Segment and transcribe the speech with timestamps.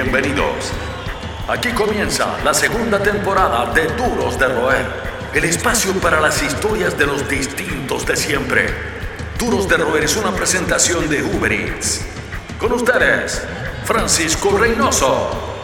[0.00, 0.70] Bienvenidos.
[1.48, 4.86] Aquí comienza la segunda temporada de Duros de Roer,
[5.34, 8.68] el espacio para las historias de los distintos de siempre.
[9.36, 12.02] Duros de Roer es una presentación de Uber Eats.
[12.60, 13.42] Con ustedes,
[13.86, 15.57] Francisco Reynoso.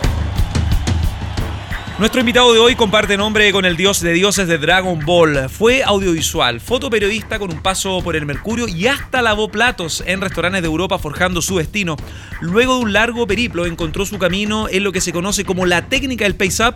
[1.97, 5.49] Nuestro invitado de hoy comparte nombre con el dios de dioses de Dragon Ball.
[5.49, 10.63] Fue audiovisual, fotoperiodista con un paso por el Mercurio y hasta lavó platos en restaurantes
[10.63, 11.97] de Europa forjando su destino.
[12.41, 15.87] Luego de un largo periplo encontró su camino en lo que se conoce como la
[15.87, 16.75] técnica del pace-up,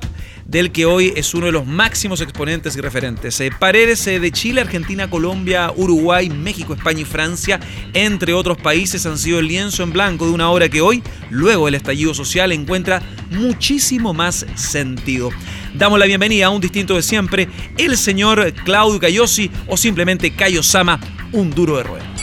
[0.49, 3.39] del que hoy es uno de los máximos exponentes y referentes.
[3.41, 7.61] Eh, Paredes eh, de Chile, Argentina, Colombia, Uruguay, México, España y Francia,
[7.93, 11.67] entre otros países, han sido el lienzo en blanco de una obra que hoy, luego
[11.67, 15.31] del estallido social, encuentra muchísimo más sentido.
[15.75, 20.63] Damos la bienvenida a un distinto de siempre, el señor Claudio Cayosi o simplemente Cayo
[20.63, 20.99] Sama,
[21.33, 22.18] un duro de roer.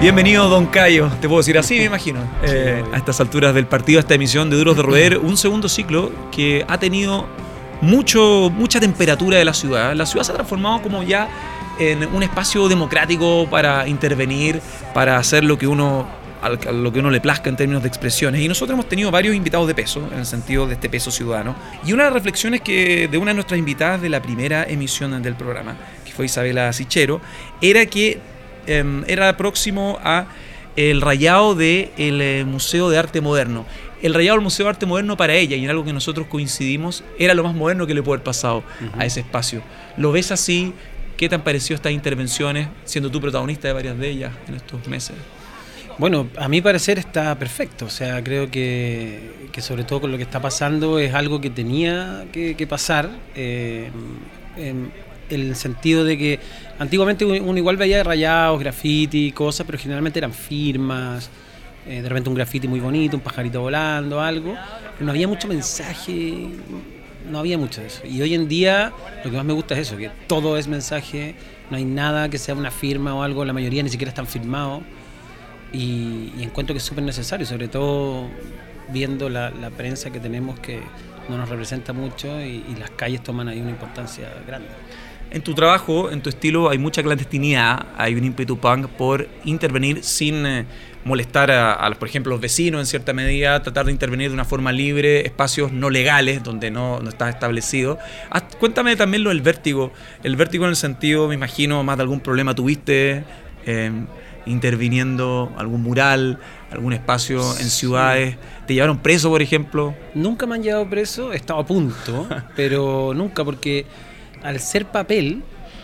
[0.00, 1.10] Bienvenido, don Cayo.
[1.22, 2.20] Te puedo decir así, me imagino.
[2.48, 5.68] Eh, a estas alturas del partido, a esta emisión de Duros de Roer, un segundo
[5.68, 7.26] ciclo que ha tenido
[7.80, 9.94] mucho, mucha temperatura de la ciudad.
[9.94, 11.28] La ciudad se ha transformado como ya
[11.78, 14.60] en un espacio democrático para intervenir,
[14.92, 16.06] para hacer lo que uno
[16.42, 18.42] a lo que uno le plazca en términos de expresiones.
[18.42, 21.56] Y nosotros hemos tenido varios invitados de peso, en el sentido de este peso ciudadano.
[21.84, 25.20] Y una de las reflexiones que de una de nuestras invitadas de la primera emisión
[25.22, 27.20] del programa, que fue Isabela Sichero,
[27.60, 28.20] era que
[28.66, 30.26] em, era próximo a
[30.76, 33.66] el rayado del eh, Museo de Arte Moderno.
[34.02, 37.02] El rayado del Museo de Arte Moderno para ella, y en algo que nosotros coincidimos,
[37.18, 38.62] era lo más moderno que le puede haber pasado
[38.98, 39.62] a ese espacio.
[39.96, 40.74] ¿Lo ves así?
[41.16, 44.86] ¿Qué te han parecido estas intervenciones, siendo tú protagonista de varias de ellas en estos
[44.86, 45.16] meses?
[45.98, 47.86] Bueno, a mi parecer está perfecto.
[47.86, 52.26] O sea, creo que, sobre todo con lo que está pasando es algo que tenía
[52.32, 53.08] que, pasar.
[53.34, 53.90] Eh,
[54.58, 54.92] en
[55.30, 56.40] el sentido de que
[56.78, 61.30] antiguamente uno igual veía rayados, graffiti, cosas, pero generalmente eran firmas.
[61.86, 64.54] Eh, de repente un graffiti muy bonito, un pajarito volando, algo.
[64.98, 66.48] No había mucho mensaje,
[67.30, 68.02] no había mucho de eso.
[68.06, 68.92] Y hoy en día
[69.24, 71.34] lo que más me gusta es eso, que todo es mensaje,
[71.70, 74.82] no hay nada que sea una firma o algo, la mayoría ni siquiera están firmados
[75.72, 78.28] y, encuentro que es súper necesario, sobre todo
[78.88, 80.80] viendo la, prensa que tenemos que
[81.28, 84.68] no nos representa mucho y, las calles toman ahí una importancia grande.
[85.36, 90.02] En tu trabajo, en tu estilo, hay mucha clandestinidad, hay un ímpetu punk por intervenir
[90.02, 90.64] sin eh,
[91.04, 94.72] molestar a, por ejemplo, los vecinos en cierta medida, tratar de intervenir de una forma
[94.72, 97.98] libre, espacios no legales donde no, no está establecido.
[98.58, 99.92] cuéntame también lo del vértigo.
[100.22, 103.22] El vértigo en el sentido, me imagino, más de algún problema tuviste.
[103.66, 103.92] Eh,
[104.46, 106.38] interviniendo algún mural,
[106.70, 108.36] algún espacio en ciudades.
[108.66, 109.94] ¿Te llevaron preso, por ejemplo?
[110.14, 113.86] Nunca me han llevado preso, he estado a punto, pero nunca, porque
[114.42, 115.42] al ser papel,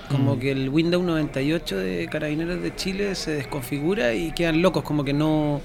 [0.08, 0.38] como mm.
[0.40, 5.12] que el Windows 98 de Carabineros de Chile se desconfigura y quedan locos, como que
[5.12, 5.60] no,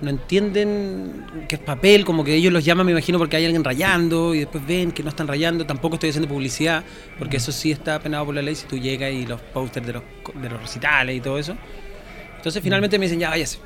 [0.00, 3.64] no entienden que es papel, como que ellos los llaman, me imagino, porque hay alguien
[3.64, 5.64] rayando y después ven que no están rayando.
[5.64, 6.84] Tampoco estoy haciendo publicidad,
[7.18, 7.40] porque mm.
[7.40, 10.02] eso sí está penado por la ley si tú llegas y los posters de los,
[10.34, 11.56] de los recitales y todo eso.
[12.36, 13.58] Entonces finalmente me dicen, ya váyase.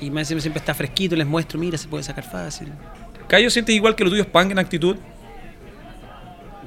[0.00, 2.68] Y me dicen, siempre está fresquito, les muestro, mira, se puede sacar fácil.
[3.28, 4.96] ¿Cayo sientes igual que lo tuyo es punk en actitud?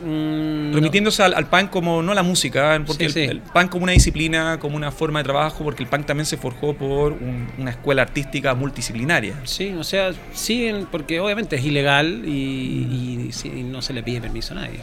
[0.04, 4.76] Mm, Remitiéndose al, punk como, no la música, porque el, punk como una disciplina, como
[4.76, 7.16] una forma de trabajo, porque el punk también se forjó por
[7.58, 9.36] una escuela artística multidisciplinaria.
[9.44, 13.30] Sí, o sea, sí, porque obviamente es ilegal y,
[13.66, 14.80] no se le pide permiso a nadie.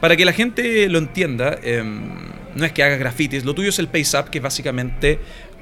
[0.00, 2.10] Para que la gente lo entienda, em,
[2.54, 5.18] no es que hagas grafitis, lo tuyo es el Pace Up, que es básicamente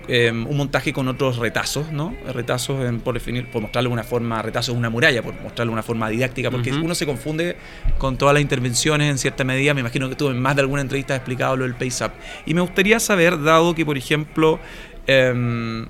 [0.09, 2.15] Em, un montaje con otros retazos, ¿no?
[2.35, 6.09] Retazos, por definir, por mostrarle una forma, retazos de una muralla, por mostrarle una forma
[6.09, 7.57] didáctica, porque uno se confunde
[7.99, 9.75] con todas las intervenciones en cierta medida.
[9.75, 12.13] Me imagino que tú en más de alguna entrevista has explicado lo del pace up.
[12.47, 14.59] Y me gustaría saber, dado que, por ejemplo,
[15.07, 15.87] em,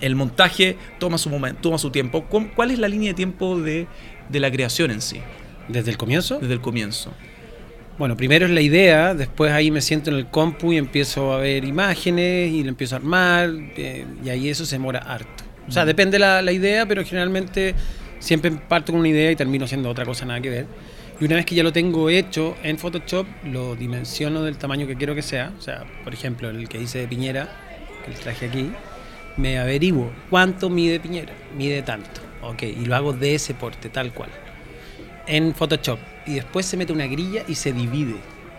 [0.00, 3.88] el montaje toma su momento, toma su tiempo, ¿cuál es la línea de tiempo de,
[4.28, 5.20] de la creación en sí?
[5.68, 6.38] ¿Desde el comienzo?
[6.38, 7.12] Desde el comienzo.
[7.98, 11.38] Bueno, primero es la idea, después ahí me siento en el compu y empiezo a
[11.38, 15.44] ver imágenes y lo empiezo a armar eh, y ahí eso se demora harto.
[15.66, 17.74] O sea, depende la, la idea, pero generalmente
[18.18, 20.66] siempre parto con una idea y termino haciendo otra cosa nada que ver.
[21.18, 24.96] Y una vez que ya lo tengo hecho en Photoshop, lo dimensiono del tamaño que
[24.96, 25.54] quiero que sea.
[25.58, 27.48] O sea, por ejemplo, el que hice de Piñera,
[28.04, 28.70] que el traje aquí,
[29.38, 31.32] me averiguo cuánto mide Piñera.
[31.56, 32.20] Mide tanto.
[32.42, 34.28] Ok, y lo hago de ese porte, tal cual.
[35.26, 38.16] En Photoshop y después se mete una grilla y se divide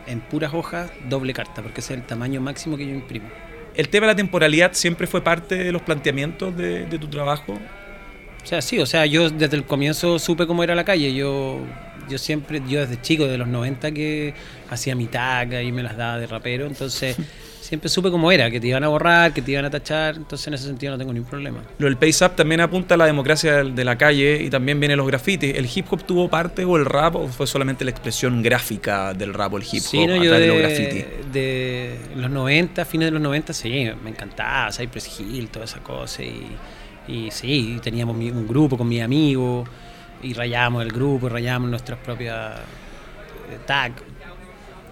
[0.07, 3.27] en puras hojas doble carta, porque ese es el tamaño máximo que yo imprimo.
[3.75, 7.53] ¿El tema de la temporalidad siempre fue parte de los planteamientos de, tu trabajo?
[7.53, 11.13] O sea, sí, o sea, yo desde el comienzo supe cómo era la calle.
[11.13, 11.59] Yo,
[12.09, 14.33] yo siempre, yo desde chico, de los 90 que
[14.69, 17.17] hacía mi taca y me las daba de rapero, entonces
[17.67, 20.47] siempre supe cómo era, que te iban a borrar, que te iban a tachar, entonces
[20.47, 21.59] en ese sentido no tengo ningún problema.
[21.77, 24.97] Lo del Pace Up también apunta a la democracia de la calle y también vienen
[24.97, 25.53] los grafitis.
[25.53, 29.33] ¿El hip hop tuvo parte o el rap o fue solamente la expresión gráfica del
[29.33, 31.05] rap o el hip hop sí, no, yo de, los grafitis?
[31.33, 36.23] De los 90, fines de los 90, sí, me encantaba Cypress Hill, toda esa cosa
[36.23, 36.47] y,
[37.09, 39.67] y sí, teníamos un grupo con mis amigos
[40.23, 42.59] y rayábamos el grupo, rayábamos nuestras propias
[43.51, 44.01] eh, tags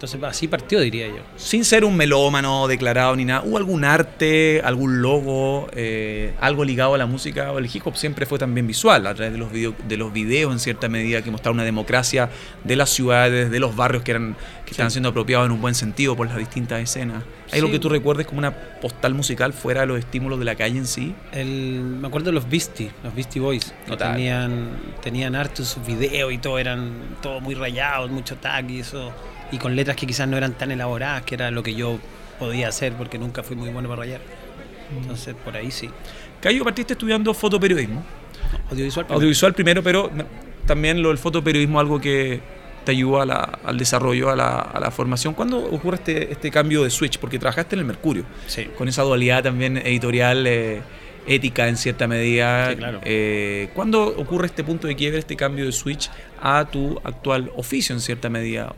[0.05, 1.21] entonces así partió, diría yo.
[1.35, 6.93] Sin ser un melómano declarado ni nada, ¿hubo algún arte, algún logo, eh, algo ligado
[6.93, 7.51] a la música?
[7.57, 10.51] El hip hop siempre fue también visual, a través de los, video, de los videos
[10.53, 12.29] en cierta medida que mostraron una democracia
[12.63, 14.35] de las ciudades, de los barrios que, eran,
[14.65, 17.23] que estaban siendo apropiados en un buen sentido por las distintas escenas.
[17.51, 20.55] ¿Hay algo que tú recuerdes como una postal musical fuera de los estímulos de la
[20.55, 21.15] calle en sí?
[21.31, 25.85] El, me acuerdo de los Beastie, los Beastie Boys, que tenían, tenían arte en sus
[25.85, 26.91] videos y todo, eran
[27.21, 29.11] todo muy rayados, mucho tag y eso
[29.55, 31.97] y con letras que quizás no eran tan elaboradas, que era lo que yo
[32.39, 34.21] podía hacer porque nunca fui muy bueno para rayar.
[34.99, 35.89] Entonces, por ahí sí.
[36.41, 38.03] Cayo, partiste estudiando fotoperiodismo.
[38.69, 39.15] audiovisual primero.
[39.15, 40.11] Audiovisual primero, pero
[40.65, 42.41] también lo del fotoperiodismo algo que
[42.83, 45.33] te ayudó al desarrollo, a la, formación.
[45.33, 47.17] ¿Cuándo ocurre este, este cambio de switch?
[47.17, 48.65] Porque trabajaste en el Mercurio, sí.
[48.77, 50.81] con esa dualidad también editorial, eh,
[51.25, 52.71] ética en cierta medida.
[52.71, 52.99] Sí, claro.
[53.05, 56.11] Eh, ¿Cuándo ocurre este punto de quiebre, este cambio de switch
[56.41, 58.75] a tu actual oficio en cierta medida?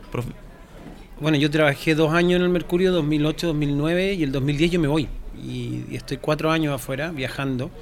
[1.20, 4.86] Bueno, yo trabajé dos años en el Mercurio, 2008, 2009 y el 2010 yo me
[4.86, 5.08] voy.
[5.36, 7.72] Y, estoy cuatro años afuera viajando,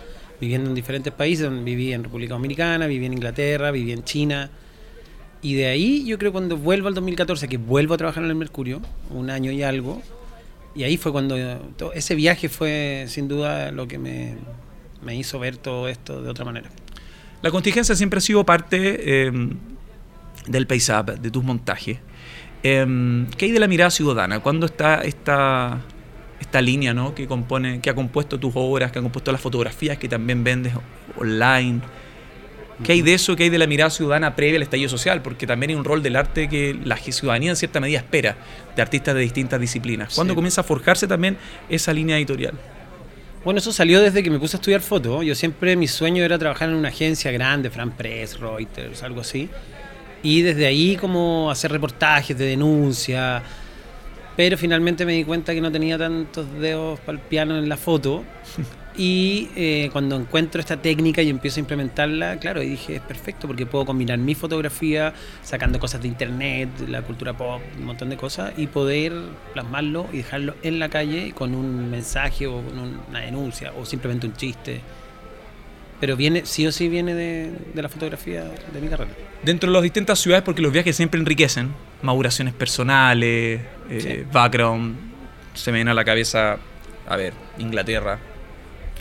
[0.41, 1.51] viviendo en diferentes países.
[1.63, 4.51] Viví en República Dominicana, viví en Inglaterra, viví en China.
[5.43, 8.37] Y de ahí yo creo cuando vuelvo al 2014, que vuelvo a trabajar en el
[8.37, 8.81] Mercurio,
[9.11, 10.01] un año y algo,
[10.75, 11.37] y ahí fue cuando
[11.95, 14.39] ese viaje fue sin duda lo que me,
[15.15, 16.71] hizo ver todo esto de otra manera.
[17.43, 19.33] La contingencia siempre ha sido parte eh,
[20.49, 21.99] del paisaje, de tus montajes.
[22.69, 24.41] Em, ¿Qué hay de la mirada ciudadana?
[24.41, 25.83] ¿Cuándo está esta,
[26.41, 27.15] esta línea ¿no?
[27.15, 30.73] que, compone, que ha compuesto tus obras, que ha compuesto las fotografías que también vendes
[31.17, 31.81] online?
[32.83, 33.37] ¿Qué hay de eso?
[33.37, 35.23] ¿Qué hay de la mirada ciudadana previa al estallido social?
[35.23, 38.37] Porque también hay un rol del arte que la ciudadanía en cierta medida espera
[38.75, 40.15] de artistas de distintas disciplinas.
[40.17, 42.55] ¿Cuándo comienza a forjarse también esa línea editorial?
[43.45, 45.23] Bueno, eso salió desde que me puse a estudiar foto.
[45.23, 49.49] Yo siempre, mi sueño era trabajar en una agencia grande, Fran Press, Reuters, algo así.
[50.23, 53.43] Y desde ahí como hacer reportajes de denuncia.
[54.37, 57.77] Pero finalmente me di cuenta que no tenía tantos dedos para el piano en la
[57.77, 58.25] foto.
[58.99, 63.47] Y eh, cuando encuentro esta técnica y empiezo a implementarla, claro, y dije, es perfecto
[63.47, 68.17] porque puedo combinar mi fotografía, sacando cosas de internet, la cultura pop, un montón de
[68.17, 69.13] cosas, y poder
[69.53, 72.79] plasmarlo y dejarlo en la calle con un mensaje o con
[73.11, 74.81] una denuncia o simplemente un chiste.
[76.01, 79.11] Pero viene, sí o sí viene de, la fotografía de mi carrera.
[79.43, 81.73] Dentro de las distintas ciudades, porque los viajes siempre enriquecen,
[82.03, 84.97] maduraciones personales, eh, background,
[85.55, 86.59] se me viene a la cabeza,
[87.09, 88.19] a ver, Inglaterra,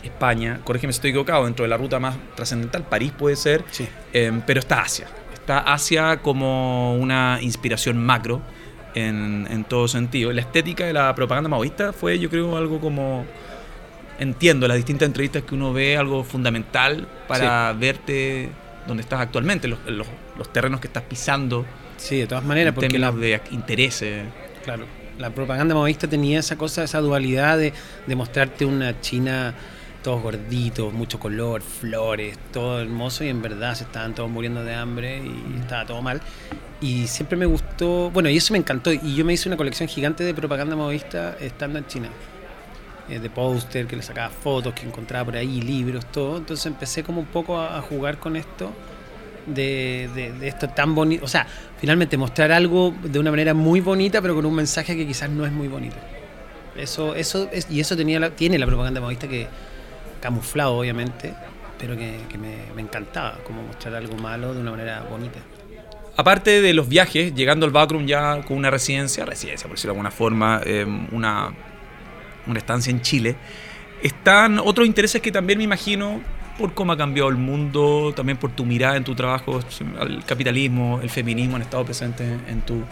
[0.04, 3.88] España, corrígeme si estoy equivocado, dentro de la ruta más trascendental, París puede ser, sí.
[4.14, 5.08] Em, pero está Asia.
[5.34, 8.42] Está Asia como una inspiración macro
[8.94, 10.32] en, en todo sentido.
[10.32, 13.26] La estética de la propaganda maoísta fue, yo creo, algo como
[14.20, 18.50] entiendo las distintas entrevistas que uno ve algo fundamental para verte
[18.88, 21.66] donde estás actualmente, los, los, terrenos que estás pisando.
[21.98, 24.26] Sí, de todas maneras, en porque la, de intereses.
[24.64, 24.86] Claro,
[25.18, 27.74] la propaganda maoísta tenía esa cosa, esa dualidad de,
[28.06, 29.56] de mostrarte una China
[30.06, 34.76] todos gorditos, mucho color, flores, todo hermoso y en verdad se estaban todos muriendo de
[34.76, 36.22] hambre y estaba todo mal.
[36.80, 38.94] Y siempre me gustó, bueno, y eso me encantó.
[38.94, 42.10] Y yo me hice una colección gigante de propaganda maoísta estando en China.
[43.08, 46.38] Eh, de póster, que le sacaba fotos, que encontraba por ahí, libros, todo.
[46.38, 48.72] Entonces empecé como un poco a, jugar con esto,
[49.46, 51.24] de, de, esto tan bonito.
[51.24, 51.46] O sea,
[51.80, 55.46] finalmente mostrar algo de una manera muy bonita, pero con un mensaje que quizás no
[55.46, 55.98] es muy bonito.
[56.76, 59.48] Eso, eso es, y eso tenía tiene la propaganda modista que
[60.20, 61.36] camuflado, obviamente,
[61.78, 65.40] pero que, me, encantaba, como mostrar algo malo de una manera bonita
[66.18, 69.98] aparte de los viajes, llegando al backroom ya con una residencia, residencia por decirlo de
[69.98, 71.54] alguna forma, eh, una
[72.48, 73.36] una estancia en Chile,
[74.04, 76.22] están otros intereses que también me imagino
[76.58, 79.60] por cómo ha cambiado el mundo, también por tu mirada en tu trabajo,
[80.02, 82.84] el capitalismo, el feminismo han estado presentes en tu,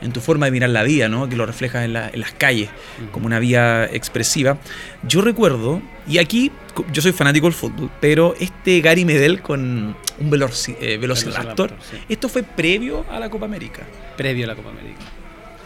[0.00, 1.28] en tu forma de mirar la vida, ¿no?
[1.28, 2.68] que lo reflejas en, las calles
[3.10, 4.58] como una vía expresiva.
[5.02, 6.52] Yo recuerdo, y aquí
[6.92, 10.50] yo soy fanático del fútbol, pero este Gary Medel con un
[10.80, 11.72] eh, Velociraptor,
[12.08, 13.82] ¿esto fue previo a la Copa América?
[14.16, 15.17] Previo a la Copa América.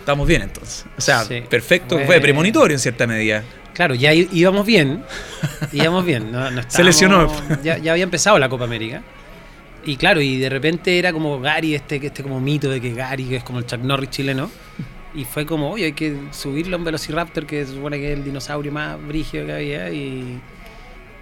[0.02, 0.84] Estamos bien entonces.
[0.98, 3.44] O sea, perfecto, fue premonitorio en cierta medida.
[3.72, 5.04] Claro, ya íbamos bien.
[5.70, 6.32] íbamos bien.
[6.66, 7.32] Se lesionó.
[7.62, 9.00] Ya, había empezado la Copa América.
[9.84, 13.26] Y claro, y de repente era como Gary, este, este como mito de que Gary
[13.26, 14.50] que es como el Chuck Norris chileno.
[15.14, 18.18] Y fue como, oye, hay que subirlo a un Velociraptor, que se supone que es
[18.18, 19.88] el dinosaurio más brígido que había.
[19.90, 20.40] Y,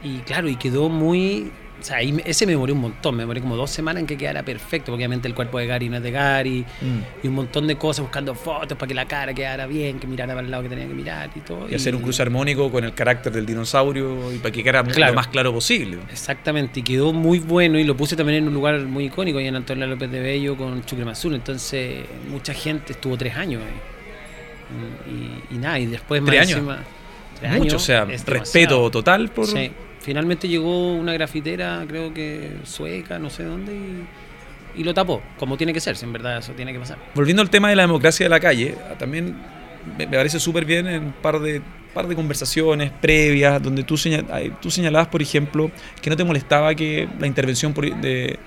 [0.03, 3.41] y claro, y quedó muy o sea, ahí ese me demoré un montón, me demoré
[3.41, 6.03] como dos semanas en que quedara perfecto, porque obviamente el cuerpo de Gary no es
[6.03, 7.25] de Gary, mm.
[7.25, 10.35] y un montón de cosas buscando fotos para que la cara quedara bien, que mirara
[10.35, 11.69] para el lado que tenía que mirar y todo.
[11.71, 15.15] Y, hacer un cruce armónico con el carácter del dinosaurio y para que quedara lo
[15.15, 15.99] más claro posible.
[16.11, 19.47] Exactamente, y quedó muy bueno y lo puse también en un lugar muy icónico, ahí
[19.47, 23.91] en Antonio López de Bello con Chucre Azul, entonces mucha gente estuvo tres años ahí.
[25.51, 26.79] Y, nada, y después ¿Tres años?
[27.57, 29.47] Mucho, o sea, respeto total por...
[29.47, 29.71] Sí
[30.01, 33.73] finalmente llegó una grafitera, creo que sueca, no sé dónde,
[34.77, 36.99] y, lo tapó, como tiene que ser, si en verdad eso tiene que pasar.
[37.15, 39.37] Volviendo al tema de la democracia de la calle, también
[39.99, 41.61] me parece súper bien en un par de,
[41.93, 43.97] par de conversaciones previas, donde tú,
[44.61, 48.39] tú señalabas, por ejemplo, que no te molestaba que la intervención de,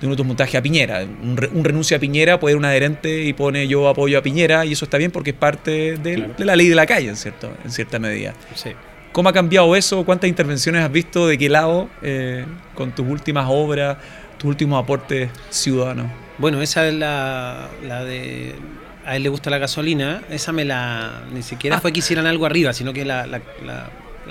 [0.00, 1.04] de de tus montajes a Piñera.
[1.22, 4.72] Un, renuncio a Piñera puede ir un adherente y pone yo apoyo a Piñera y
[4.72, 7.70] eso está bien porque es parte de, la ley de la calle, en, cierto, en
[7.70, 8.34] cierta medida.
[8.54, 8.70] Sí.
[9.14, 10.04] ¿Cómo ha cambiado eso?
[10.04, 11.28] ¿Cuántas intervenciones has visto?
[11.28, 11.88] ¿De qué lado?
[12.02, 12.44] Eh,
[12.74, 13.96] con tus últimas obras,
[14.38, 16.10] tus últimos aportes ciudadanos.
[16.36, 18.56] Bueno, esa es la, de
[19.06, 21.22] a él le gusta la gasolina, esa me la.
[21.32, 21.80] Ni siquiera ah.
[21.80, 23.40] fue que hicieran algo arriba, sino que la,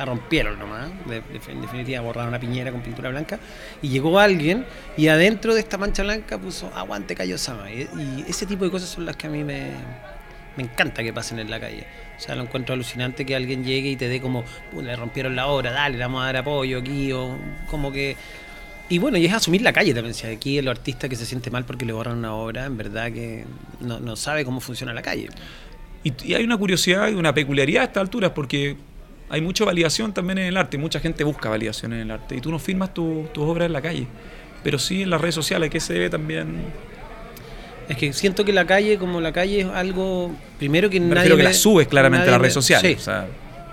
[0.05, 0.89] rompieron nomás.
[1.07, 3.39] en definitiva, borraron una piñera con pintura blanca.
[3.81, 4.65] Y llegó alguien
[4.97, 7.71] y adentro de esta mancha blanca puso aguante Sama.
[7.71, 9.71] Y, y ese tipo de cosas son las que a mí me,
[10.57, 11.85] me encanta que pasen en la calle.
[12.17, 14.43] O sea, lo encuentro alucinante que alguien llegue y te dé como,
[14.81, 17.35] le rompieron la obra, dale, le vamos a dar apoyo aquí, o
[17.69, 18.15] como que...
[18.89, 20.13] Y bueno, y es asumir la calle también.
[20.13, 23.11] Si aquí el artista que se siente mal porque le borran una obra, en verdad
[23.11, 23.45] que
[23.79, 25.29] no, sabe cómo funciona la calle.
[26.03, 28.75] Y, hay una curiosidad y una peculiaridad a estas alturas porque
[29.29, 30.77] hay mucha validación también en el arte.
[30.77, 32.35] Mucha gente busca validación en el arte.
[32.35, 34.05] Y tú no firmas tus obras en la calle.
[34.63, 36.57] Pero sí en las redes sociales, que se ve también
[37.89, 40.31] es que siento que la calle, como la calle es algo.
[40.57, 41.13] Primero que nadie.
[41.13, 43.09] Prefiero que la subes claramente a las redes sociales.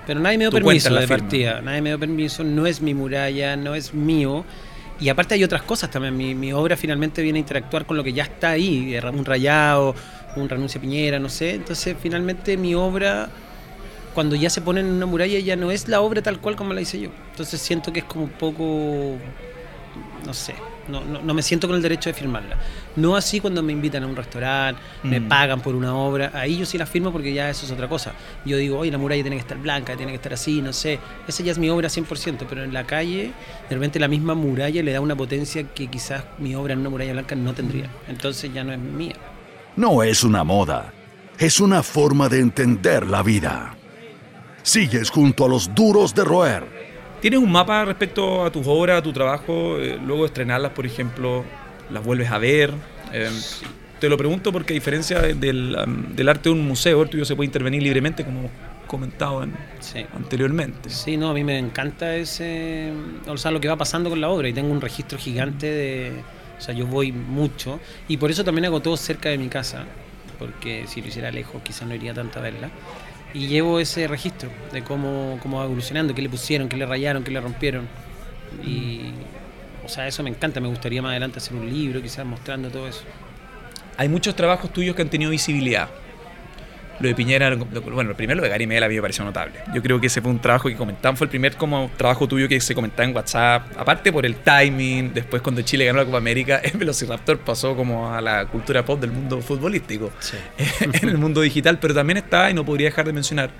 [0.06, 1.60] pero nadie me dio permiso de partida.
[1.60, 4.44] Nadie me dio permiso, no es mi muralla, no es mío.
[4.98, 6.16] Y aparte hay otras cosas también.
[6.16, 8.98] Mi, mi obra finalmente viene a interactuar con lo que ya está ahí.
[9.12, 9.94] Un rayado,
[10.36, 11.54] un renuncia a Piñera, no sé.
[11.54, 13.30] Entonces finalmente mi obra,
[14.14, 16.74] cuando ya se pone en una muralla, ya no es la obra tal cual como
[16.74, 17.10] la hice yo.
[17.30, 19.16] Entonces siento que es como un poco.
[20.26, 20.54] No sé
[20.88, 22.56] no, no, me siento con el derecho de firmarla.
[22.96, 25.28] No así cuando me invitan a un restaurante, me mm.
[25.28, 28.12] pagan por una obra, ahí yo sí la firmo porque ya eso es otra cosa.
[28.44, 30.98] Yo digo, oye, la muralla tiene que estar blanca, tiene que estar así, no sé.
[31.26, 33.32] Esa ya es mi obra 100%, pero en la calle,
[33.68, 36.90] de repente la misma muralla le da una potencia que quizás mi obra en una
[36.90, 37.90] muralla blanca no tendría.
[38.08, 39.16] Entonces ya no es mía.
[39.76, 40.92] No es una moda,
[41.38, 43.76] es una forma de entender la vida.
[44.62, 46.79] Sigues junto a los duros de roer
[47.20, 49.78] ¿Tienes un mapa respecto a tus obras, a tu trabajo?
[49.78, 51.44] Eh, luego de estrenarlas, por ejemplo,
[51.90, 52.72] las vuelves a ver.
[53.12, 53.28] Eh,
[53.98, 55.76] te lo pregunto porque a diferencia del,
[56.26, 58.48] arte de un museo, el tuyo se puede intervenir libremente, como
[58.86, 59.46] comentado
[60.16, 60.88] anteriormente.
[60.88, 62.90] Sí, no, a mí me encanta ese,
[63.28, 66.12] o sea, lo que va pasando con la obra y tengo un registro gigante de,
[66.58, 69.84] o sea, yo voy mucho y por eso también hago todo cerca de mi casa,
[70.38, 72.70] porque si lo hiciera lejos quizás no iría tanto a verla
[73.32, 77.22] y llevo ese registro de cómo, cómo va evolucionando, qué le pusieron, qué le rayaron,
[77.22, 77.88] qué le rompieron.
[78.64, 79.12] Y,
[79.84, 82.88] o sea, eso me encanta, me gustaría más adelante hacer un libro, quizás mostrando todo
[82.88, 83.02] eso.
[83.96, 85.88] Hay muchos trabajos tuyos que han tenido visibilidad.
[87.00, 89.54] Lo de Piñera, bueno, el primero lo de Gary Medel a mí me pareció notable.
[89.74, 92.46] Yo creo que ese fue un trabajo que comentaban, fue el primer como trabajo tuyo
[92.46, 93.72] que se comentaba en WhatsApp.
[93.78, 98.12] Aparte por el timing, después cuando Chile ganó la Copa América, el Velociraptor pasó como
[98.12, 100.12] a la cultura pop del mundo futbolístico,
[100.80, 103.50] en el mundo digital, pero también está, y no podría dejar de mencionar,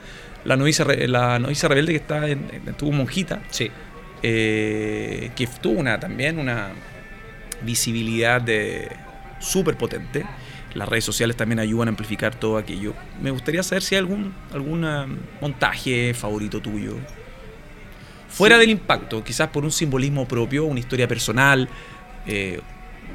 [0.45, 3.71] la novicia, la novicia rebelde que está en, estuvo monjita, sí.
[4.23, 6.69] Eh, que tuvo una, también una
[7.63, 8.89] visibilidad de
[9.39, 10.27] súper potente
[10.75, 12.95] las redes sociales también ayudan a amplificar todo aquello.
[13.21, 14.87] Me gustaría saber si hay algún, algún
[15.41, 16.95] montaje favorito tuyo.
[18.29, 21.69] Fuera del impacto, quizás por un simbolismo propio, una historia personal.
[22.27, 22.61] Eh,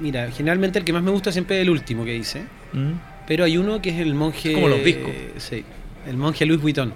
[0.01, 2.43] Mira, generalmente el que más me gusta siempre es el último que hice.
[2.73, 2.91] ¿Mm?
[3.25, 4.53] Pero hay uno que es el monje.
[4.53, 5.11] como los discos.
[5.37, 5.63] sí,
[6.05, 6.93] el monje Luis Vuitton.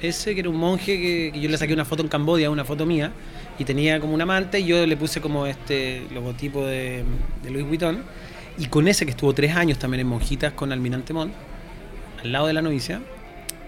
[0.00, 2.84] Ese que era un monje que, yo le saqué una foto en Cambodia, una foto
[2.84, 3.12] mía,
[3.58, 7.04] y tenía como un amante, y yo le puse como este logotipo de,
[7.42, 8.02] de Luis Vuitton
[8.58, 11.32] y con ese que estuvo tres años también en Monjitas con Almirante Montt,
[12.22, 13.00] al lado de la novicia,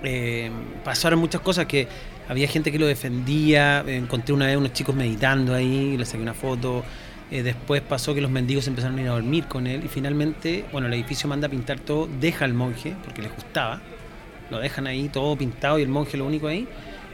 [0.03, 0.51] eh,
[0.85, 1.89] pasaron muchas cosas que
[2.29, 6.35] había gente que lo defendía, encontré una vez unos chicos meditando ahí, le saqué una
[6.35, 6.85] foto,
[7.31, 10.65] eh, después pasó que los mendigos empezaron a ir a dormir con él y finalmente,
[10.73, 13.81] bueno, el edificio manda a pintar todo, deja al monje, porque les gustaba,
[14.51, 16.69] lo dejan ahí todo pintado y el monje lo único ahí,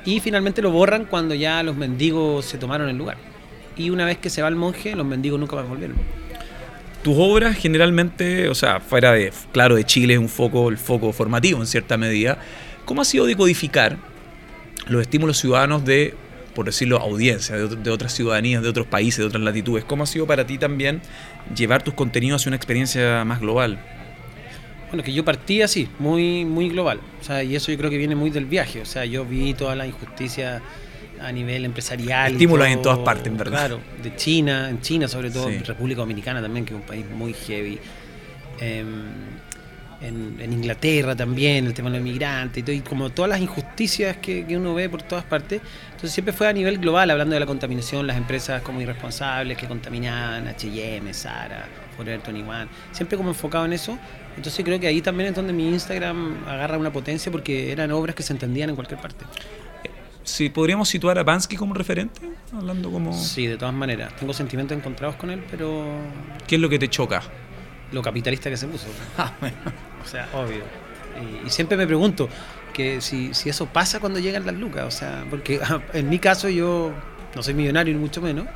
[0.05, 3.17] y finalmente lo borran cuando ya los mendigos se tomaron el lugar.
[3.76, 5.97] Y una vez que se va el monje, los mendigos nunca más volvieron.
[7.02, 11.12] Tus obras generalmente, o sea, fuera de, claro, de Chile es un foco, el foco
[11.12, 12.38] formativo en cierta medida.
[12.85, 13.97] ¿Cómo ha sido decodificar
[14.87, 16.14] los estímulos ciudadanos de,
[16.54, 19.85] por decirlo, audiencia, de, de, otras ciudadanías, de otros países, de otras latitudes?
[19.85, 21.02] ¿Cómo ha sido para ti también
[21.54, 23.78] llevar tus contenidos hacia una experiencia más global?
[24.88, 27.00] Bueno, que yo partí así, muy, muy global.
[27.21, 28.82] O sea, y eso yo creo que viene muy del viaje.
[28.82, 30.62] O sea, yo vi toda la injusticia
[31.23, 32.33] a nivel empresarial.
[32.33, 33.59] Estímulos en todas partes, en verdad.
[33.59, 35.59] Claro, de China, en China sobre todo, sí.
[35.59, 37.79] República Dominicana también, que es un país muy heavy.
[38.61, 38.85] Eh,
[40.02, 43.41] en, en, Inglaterra también, el tema de los inmigrantes y, todo, y como todas las
[43.41, 45.61] injusticias que, que, uno ve por todas partes.
[45.87, 49.67] Entonces siempre fue a nivel global, hablando de la contaminación, las empresas como irresponsables que
[49.67, 53.99] contaminaban, H&M, Zara, Forever 21, siempre como enfocado en eso.
[54.37, 58.17] Entonces creo que ahí también es donde mi Instagram agarra una potencia porque eran obras
[58.17, 59.25] que se entendían en cualquier parte.
[60.25, 62.21] Sí, ¿Podríamos situar a Bansky como referente?
[62.52, 63.12] Hablando como...
[63.12, 64.14] Sí, de todas maneras.
[64.17, 65.85] Tengo sentimientos encontrados con él, pero...
[66.47, 67.23] ¿Qué es lo que te choca?
[67.93, 68.87] Lo capitalista que se puso.
[69.19, 69.57] Ah, bueno.
[70.05, 70.62] O sea, obvio.
[71.21, 72.29] Y, y, siempre me pregunto
[72.73, 74.85] que si, si eso pasa cuando llegan las lucas.
[74.85, 75.61] O sea, porque
[75.93, 76.93] en mi caso yo
[77.35, 78.47] no soy millonario ni mucho menos.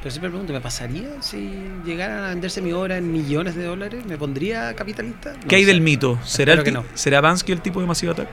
[0.00, 1.50] Pero siempre me pregunto, ¿me pasaría si
[1.84, 4.04] llegaran a venderse mi obra en millones de dólares?
[4.06, 5.32] ¿Me pondría capitalista?
[5.32, 5.68] No ¿Qué hay sé.
[5.68, 6.18] del mito?
[6.22, 6.84] ¿Será, el que no.
[6.94, 8.28] ¿Será Bansky el tipo de Massive Attack?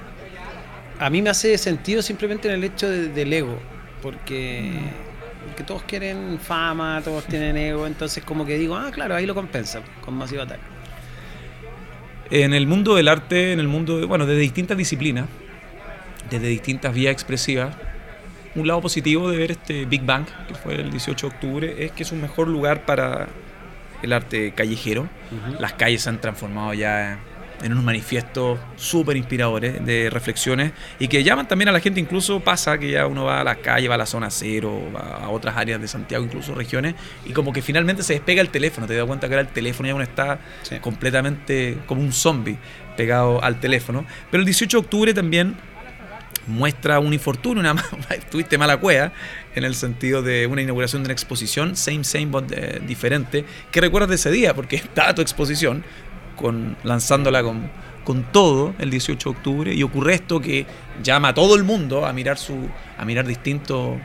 [1.03, 3.59] A mí me hace sentido simplemente en el hecho de, del ego.
[4.01, 4.71] Porque,
[5.45, 7.85] porque todos quieren fama, todos tienen ego.
[7.85, 10.59] Entonces como que digo, ah, claro, ahí lo compensa con Massive Attack.
[12.31, 15.25] En el mundo del arte, en el mundo, de, bueno, desde distintas disciplinas,
[16.29, 17.75] desde distintas vías expresivas,
[18.55, 21.91] un lado positivo de ver este Big Bang, que fue el 18 de octubre, es
[21.91, 23.27] que es un mejor lugar para
[24.01, 25.01] el arte callejero.
[25.01, 25.05] Uh
[25.51, 25.59] -huh.
[25.59, 27.19] Las calles se han transformado ya en
[27.71, 32.77] unos manifiestos súper inspiradores de reflexiones y que llaman también a la gente, incluso pasa
[32.77, 35.55] que ya uno va a la calle, va a la zona cero, va a otras
[35.55, 39.05] áreas de Santiago, incluso regiones, y como que finalmente se despega el teléfono, te das
[39.05, 40.79] cuenta que ahora el teléfono ya uno está sí.
[40.79, 42.57] completamente como un zombie
[42.97, 44.05] pegado al teléfono.
[44.29, 45.55] Pero el 18 de octubre también
[46.47, 47.75] muestra un infortunio, una
[48.31, 49.13] tuviste mala cueva,
[49.55, 53.45] en el sentido de una inauguración de una exposición, same, same, but eh, diferente.
[53.71, 54.53] ¿Qué recuerdas de ese día?
[54.53, 55.83] Porque estaba tu exposición,
[56.43, 57.71] con, lanzándola con,
[58.03, 60.65] con todo el 18 de octubre, y ocurre esto que
[61.01, 63.97] llama a todo el mundo a mirar, su, a mirar distinto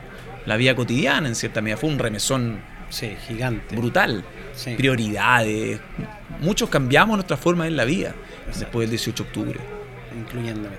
[0.45, 1.75] la vida cotidiana, en cierta medida.
[1.75, 3.75] Fue un remesón sí, gigante.
[3.75, 4.23] brutal.
[4.53, 4.75] Sí.
[4.75, 5.81] Prioridades.
[6.39, 8.15] Muchos cambiamos nuestra forma en la vida
[8.47, 8.59] Exacto.
[8.59, 9.59] después del 18 de octubre.
[10.17, 10.77] Incluyéndome.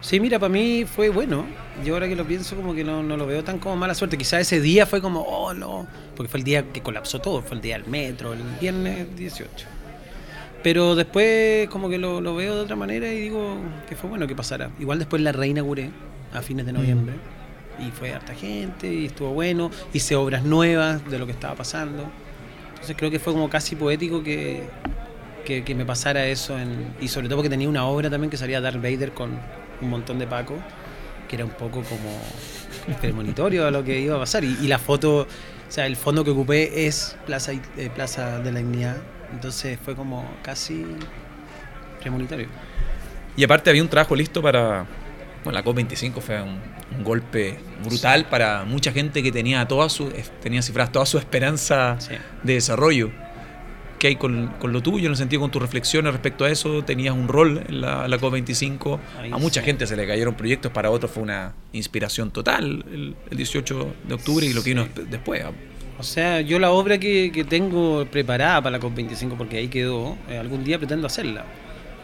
[0.00, 1.44] Sí, mira, para mí fue bueno.
[1.84, 4.16] Yo ahora que lo pienso, como que no, no lo veo tan como mala suerte.
[4.16, 7.56] Quizás ese día fue como, oh no, porque fue el día que colapsó todo, fue
[7.56, 9.66] el día del metro, el viernes 18.
[10.62, 13.56] Pero después como que lo, lo veo de otra manera y digo
[13.88, 14.70] que fue bueno que pasara.
[14.78, 15.90] Igual después la reinauguré
[16.32, 17.16] a fines de noviembre
[17.78, 17.86] mm.
[17.86, 19.70] y fue harta gente y estuvo bueno.
[19.92, 22.04] Hice obras nuevas de lo que estaba pasando.
[22.70, 24.64] Entonces creo que fue como casi poético que,
[25.44, 26.58] que, que me pasara eso.
[26.58, 29.38] En, y sobre todo porque tenía una obra también que salía Darth Vader con
[29.80, 30.54] un montón de Paco,
[31.28, 32.20] que era un poco como
[33.00, 34.44] premonitorio a lo que iba a pasar.
[34.44, 35.26] Y, y, la foto, o
[35.68, 38.96] sea, el fondo que ocupé es Plaza, eh, Plaza de la Dignidad.
[39.32, 40.84] Entonces fue como casi
[42.00, 42.48] premonitorio.
[43.36, 44.86] Y aparte había un trabajo listo para...
[45.44, 46.60] Bueno, la COP25 fue un,
[46.96, 48.26] un golpe brutal sí.
[48.30, 52.14] para mucha gente que tenía, toda su, tenía cifradas toda su esperanza sí.
[52.44, 53.10] de desarrollo
[53.98, 56.82] que hay con, con, lo tuyo, en el sentido con tus reflexiones respecto a eso,
[56.84, 59.66] tenías un rol en la, la COP25, Ahí a mucha sí.
[59.66, 64.14] gente se le cayeron proyectos, para otros fue una inspiración total el, el 18 de
[64.14, 65.44] octubre y lo que vino después.
[65.98, 70.16] O sea, yo la obra que, que tengo preparada para la COP25, porque ahí quedó,
[70.28, 71.44] eh, algún día pretendo hacerla.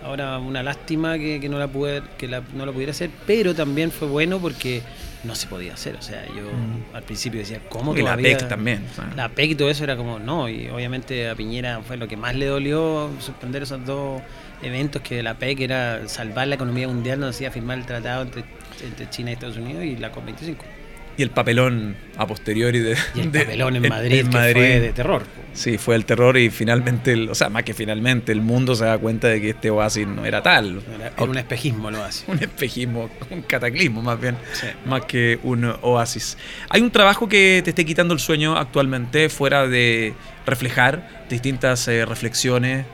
[0.05, 3.55] Ahora, una lástima que, que no, la pude, que la, no la pudiera hacer, pero
[3.55, 4.83] también fue bueno porque
[5.24, 5.96] no se podía hacer.
[5.96, 6.94] O sea, yo mm.
[6.94, 8.33] al principio decía, ¿cómo que todavía?
[8.33, 8.85] la PEC también.
[8.94, 9.16] ¿sabes?
[9.16, 10.48] La PEC y todo eso era como, no.
[10.48, 14.22] Y obviamente a Piñera fue lo que más le dolió suspender esos dos
[14.62, 18.44] eventos que la PEC era salvar la economía mundial, nos hacía firmar el tratado entre,
[18.85, 20.78] entre China y Estados Unidos y la COP25
[21.18, 24.52] y el papelón a posteriori de, y el de, papelón en Madrid, en Madrid.
[24.52, 25.22] fue de terror
[25.59, 28.85] sí fue el terror y finalmente el, o sea más que finalmente el mundo se
[28.85, 30.83] da cuenta de que este oasis no era tal.
[30.94, 32.24] Era, era un espejismo el oasis.
[32.28, 34.66] Un espejismo un cataclismo más bien sí.
[34.87, 36.38] más que un oasis.
[36.68, 40.14] Hay un trabajo que te esté quitando el sueño actualmente fuera de
[40.46, 42.87] reflejar distintas eh, reflexiones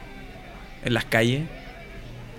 [0.84, 1.42] en las calles.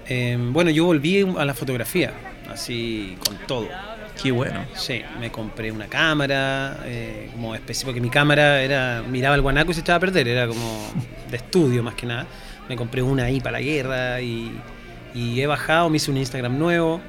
[0.07, 2.13] Eh, bueno yo volví a la fotografía
[2.49, 3.67] así con todo
[4.21, 4.65] Qué bueno.
[4.75, 9.71] Sí, me compré una cámara, eh, como especie, porque mi cámara era miraba el guanaco
[9.71, 10.91] y se echaba a perder, era como
[11.29, 12.25] de estudio más que nada.
[12.69, 14.51] Me compré una ahí para la guerra y,
[15.13, 17.01] y he bajado, me hice un Instagram nuevo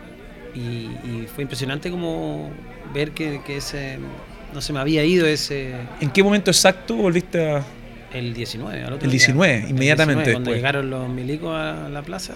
[0.55, 2.51] y, y fue impresionante como
[2.93, 3.99] ver que, que, ese,
[4.53, 5.75] no se me había ido ese...
[6.01, 7.65] ¿En qué momento exacto volviste a...?
[8.13, 9.19] El 19, al otro El día.
[9.19, 10.57] 19, El inmediatamente 19, Cuando después.
[10.57, 12.35] llegaron los milicos a la plaza,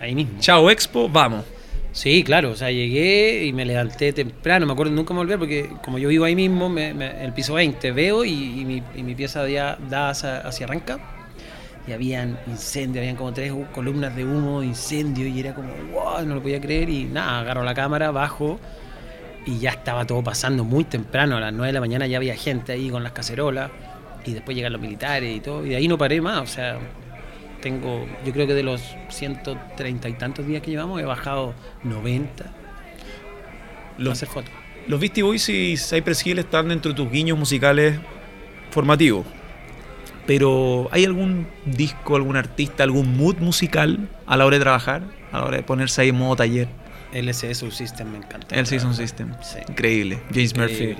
[0.00, 0.40] ahí mismo.
[0.40, 1.44] Chao Expo, vamos.
[1.92, 5.70] Sí, claro, o sea, llegué y me levanté temprano, me acuerdo nunca me volver porque
[5.82, 9.76] como yo vivo ahí mismo, me- me- el piso 20, veo y, mi, pieza ya
[9.88, 11.00] da hacia, hacia arranca
[11.86, 16.36] y habían incendios, habían como tres columnas de humo, incendio y era como, wow, no
[16.36, 18.60] lo podía creer y nada, agarro la cámara, bajo
[19.46, 22.36] y ya estaba todo pasando muy temprano, a las 9 de la mañana ya había
[22.36, 23.70] gente ahí con las cacerolas
[24.24, 26.78] y después llegan los militares y todo y de ahí no paré más, o sea,
[27.60, 32.44] tengo, yo creo que de los 130 y tantos días que llevamos he bajado 90
[32.44, 32.48] a
[33.98, 34.50] Los, hacer fotos.
[34.86, 37.98] los Beastie Boys y Cypress Hill están dentro de tus guiños musicales
[38.70, 39.26] formativos.
[40.26, 45.02] Pero ¿hay algún disco, algún artista, algún mood musical a la hora de trabajar?
[45.32, 46.68] A la hora de ponerse ahí en modo taller.
[47.12, 48.64] LSE Subsystem me encanta.
[48.64, 49.32] Season System.
[49.42, 49.58] Sí.
[49.68, 50.20] Increíble.
[50.32, 50.96] James Murphy.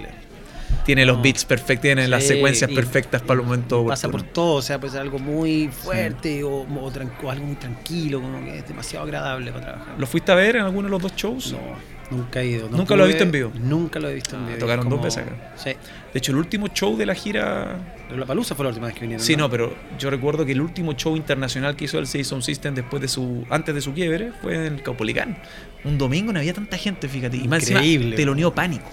[0.84, 3.86] Tiene los beats perfectos, tiene las secuencias y- perfectas para el momento.
[3.86, 7.46] Pasa por todo, o sea, puede ser algo muy fuerte o, o tran- o algo
[7.46, 9.94] muy tranquilo, como que es demasiado agradable para trabajar.
[9.98, 11.52] ¿Lo fuiste a ver en alguno de los dos shows?
[11.52, 12.68] No, nunca he ido.
[12.68, 13.52] no ¿Nunca lo pude- visto en vivo?
[13.54, 14.58] Nunca lo he visto en Ah, vivo.
[14.58, 15.52] tocaron dos veces acá.
[15.56, 15.70] Sí.
[15.70, 17.78] De hecho, el último show de la gira.
[18.16, 19.24] La palusa fue la última vez que vinieron.
[19.24, 22.74] Sí, no, pero yo recuerdo que el último show internacional que hizo el Season System
[22.74, 23.44] después de su.
[23.50, 25.36] antes de su quiebre fue en el Caupolicán.
[25.84, 27.36] Un domingo no había tanta gente, fíjate.
[27.36, 28.16] Y más encima, Increíble.
[28.16, 28.90] teloneó pánico.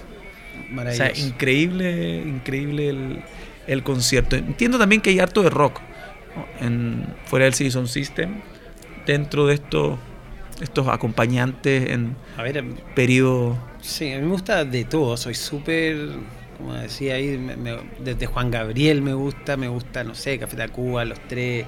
[0.70, 1.16] O Maravilloso.
[1.16, 3.20] sea, increíble, increíble el,
[3.68, 4.36] el concierto.
[4.36, 5.80] Entiendo también que hay harto de rock
[6.36, 6.66] ¿no?
[6.66, 8.36] en, fuera del Season System,
[9.06, 9.98] dentro de estos,
[10.62, 12.64] estos acompañantes en A ver,
[12.96, 13.58] periodo.
[13.82, 15.96] Sí, a mí me gusta de todo, soy súper,
[16.58, 20.58] como decía ahí, me- me- desde Juan Gabriel me gusta, me gusta, no sé, Café
[20.58, 21.66] Tacuba, Los Tres,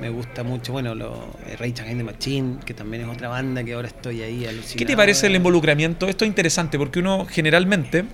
[0.00, 1.12] me gusta mucho, bueno, los
[1.46, 4.78] eh, Rage Against the Machine, que también es otra banda que ahora estoy ahí alucinado.
[4.78, 6.08] ¿Qué te parece el involucramiento?
[6.08, 8.04] Esto es interesante porque uno generalmente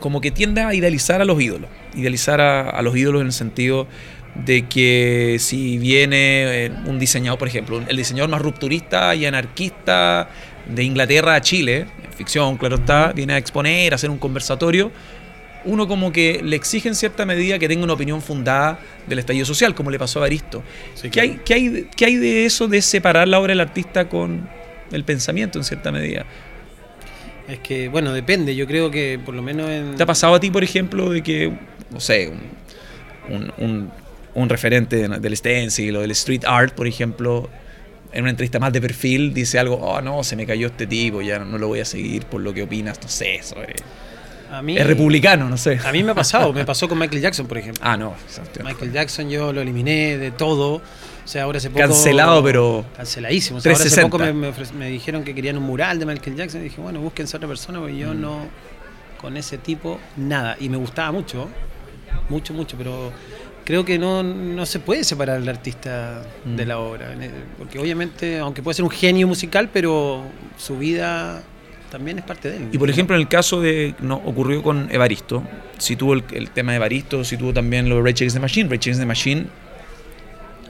[0.00, 1.68] como que tiende a idealizar a los ídolos.
[1.94, 3.86] Idealizar a, a los ídolos en el sentido
[4.34, 10.28] de que si viene eh, un diseñador, por ejemplo, el diseñador más rupturista y anarquista
[10.66, 14.90] de Inglaterra a Chile, en ficción, claro está, viene a exponer, a hacer un conversatorio,
[15.64, 19.46] uno como que le exige en cierta medida que tenga una opinión fundada del estallido
[19.46, 20.62] social, como le pasó a Baristo.
[20.94, 23.60] Sí, ¿Qué, hay, qué, hay, de- qué hay de eso de separar la obra del
[23.60, 24.48] artista con
[24.92, 26.24] el pensamiento en cierta medida?
[27.48, 29.94] Es que, bueno, depende, yo creo que por lo menos en...
[29.96, 31.52] ¿Te ha pasado a ti, por ejemplo, de que,
[31.90, 33.90] no sé, un, un, un-
[34.34, 37.48] un referente del stencil o del street art, por ejemplo,
[38.12, 41.22] en una entrevista más de perfil, dice algo, oh no, se me cayó este tipo,
[41.22, 43.74] ya no lo voy a seguir por lo que opinas, no sé, sobre...
[44.50, 45.80] A mí, Es republicano, no sé.
[45.84, 47.82] A mí me ha pasado, me pasó con Michael Jackson, por ejemplo.
[47.84, 48.14] Ah, no.
[48.26, 48.62] exacto.
[48.62, 50.82] Michael Jackson yo lo eliminé de todo.
[51.26, 51.80] O sea, ahora hace poco...
[51.80, 53.58] Cancelado, pero Canceladísimo.
[53.58, 54.10] O sea, ahora hace 360.
[54.10, 57.00] poco me, me me dijeron que querían un mural de Michael Jackson y dije, bueno,
[57.00, 57.98] búsquense otra persona porque Mm.
[57.98, 58.46] yo no...
[59.20, 60.56] Con ese tipo, nada.
[60.60, 61.48] Y me gustaba mucho,
[62.28, 63.10] mucho, mucho, pero
[63.64, 66.68] creo que no, no se puede separar al artista de Mm.
[66.68, 67.14] la obra.
[67.58, 70.22] Porque obviamente, aunque puede ser un genio musical, pero
[70.58, 71.42] su vida
[71.90, 72.68] también es parte de él.
[72.72, 73.94] Y por ejemplo, en el caso de.
[74.00, 75.42] No, ocurrió con Evaristo.
[75.78, 78.40] Si tuvo el, el tema de Evaristo, si tuvo también lo de Rage Against the
[78.40, 78.68] Machine.
[78.68, 79.46] Rage Against the Machine,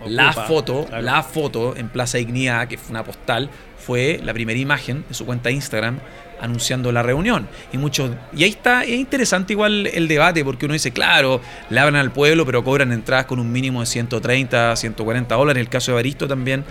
[0.09, 1.03] la foto, claro.
[1.03, 5.25] la foto en Plaza Dignidad, que fue una postal, fue la primera imagen de su
[5.27, 6.01] cuenta de Instagram
[6.40, 7.49] anunciando la reunión.
[7.73, 8.11] Y muchos.
[8.35, 11.40] Y ahí está, es interesante igual el debate, porque uno dice, claro,
[11.71, 15.61] le hablan al pueblo, pero cobran entradas con un mínimo de 130, 140 dólares.
[15.61, 16.64] En el caso de Evaristo también.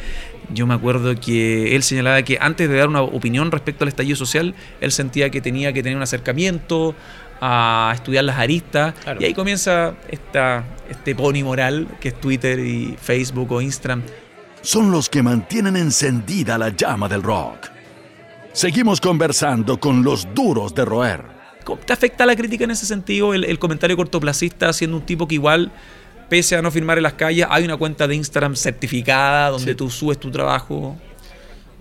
[0.53, 4.15] Yo me acuerdo que él señalaba que antes de dar una opinión respecto al estallido
[4.15, 6.93] social, él sentía que tenía que tener un acercamiento
[7.41, 8.93] a estudiar las aristas.
[9.03, 9.21] Claro.
[9.21, 14.03] Y ahí comienza esta, este pony moral que es Twitter y Facebook o Instagram.
[14.61, 17.69] son los que mantienen encendida la llama del rock.
[18.53, 21.23] Seguimos conversando con los duros de roer.
[21.65, 23.33] ¿Cómo ¿Te afecta la crítica en ese sentido?
[23.33, 25.71] El, el comentario cortoplacista siendo un tipo que igual,
[26.29, 29.75] pese a no firmar en las calles, hay una cuenta de Instagram certificada donde Sí.
[29.75, 30.95] tú subes tu trabajo.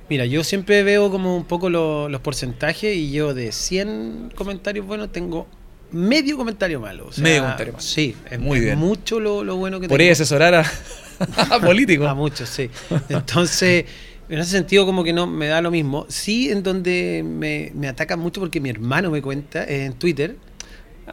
[0.09, 4.87] Mira, yo siempre veo como un poco lo- los porcentajes y yo de 100 comentarios
[4.87, 5.47] buenos tengo
[5.93, 7.07] medio comentario malo.
[7.09, 7.83] o sea, Medio comentario malo.
[7.83, 8.79] Sí, es Muy bien.
[8.79, 10.65] mucho lo, lo bueno que ahí asesorar a,
[11.51, 12.07] a políticos.
[12.07, 12.69] A muchos, sí.
[13.09, 13.87] Entonces,
[14.29, 16.05] en ese sentido como que no me da lo mismo.
[16.09, 20.37] Sí, en donde me, me atacan mucho porque mi hermano me cuenta en Twitter.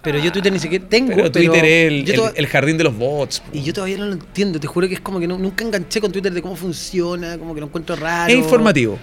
[0.02, 1.16] Pero yo Twitter ni siquiera tengo.
[1.16, 3.44] Pero Twitter es el, el- jardín de los bots.
[3.52, 6.00] y yo todavía no lo entiendo, te juro que es como que no- nunca enganché
[6.00, 8.32] con Twitter de cómo funciona, como que lo encuentro raro.
[8.32, 8.98] Es informativo.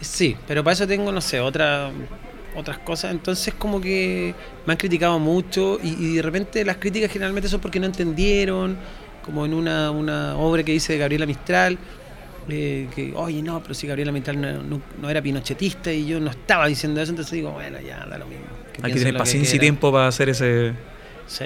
[0.00, 1.90] Sí, pero para eso tengo, no sé, otra,
[2.56, 3.10] otras cosas.
[3.10, 4.34] Entonces como que
[4.66, 8.78] me han criticado mucho y, y de repente las críticas generalmente son porque no entendieron,
[9.24, 11.76] como en una, una obra que hice de Gabriela Mistral,
[12.48, 16.20] eh, que, oye, no, pero si Gabriela Mistral no, no- no era pinochetista y yo
[16.20, 18.44] no estaba diciendo eso, entonces digo, bueno, ya, da lo mismo.
[18.72, 20.72] que Hay que tener paciencia y tiempo para hacer ese.
[21.26, 21.44] Sí.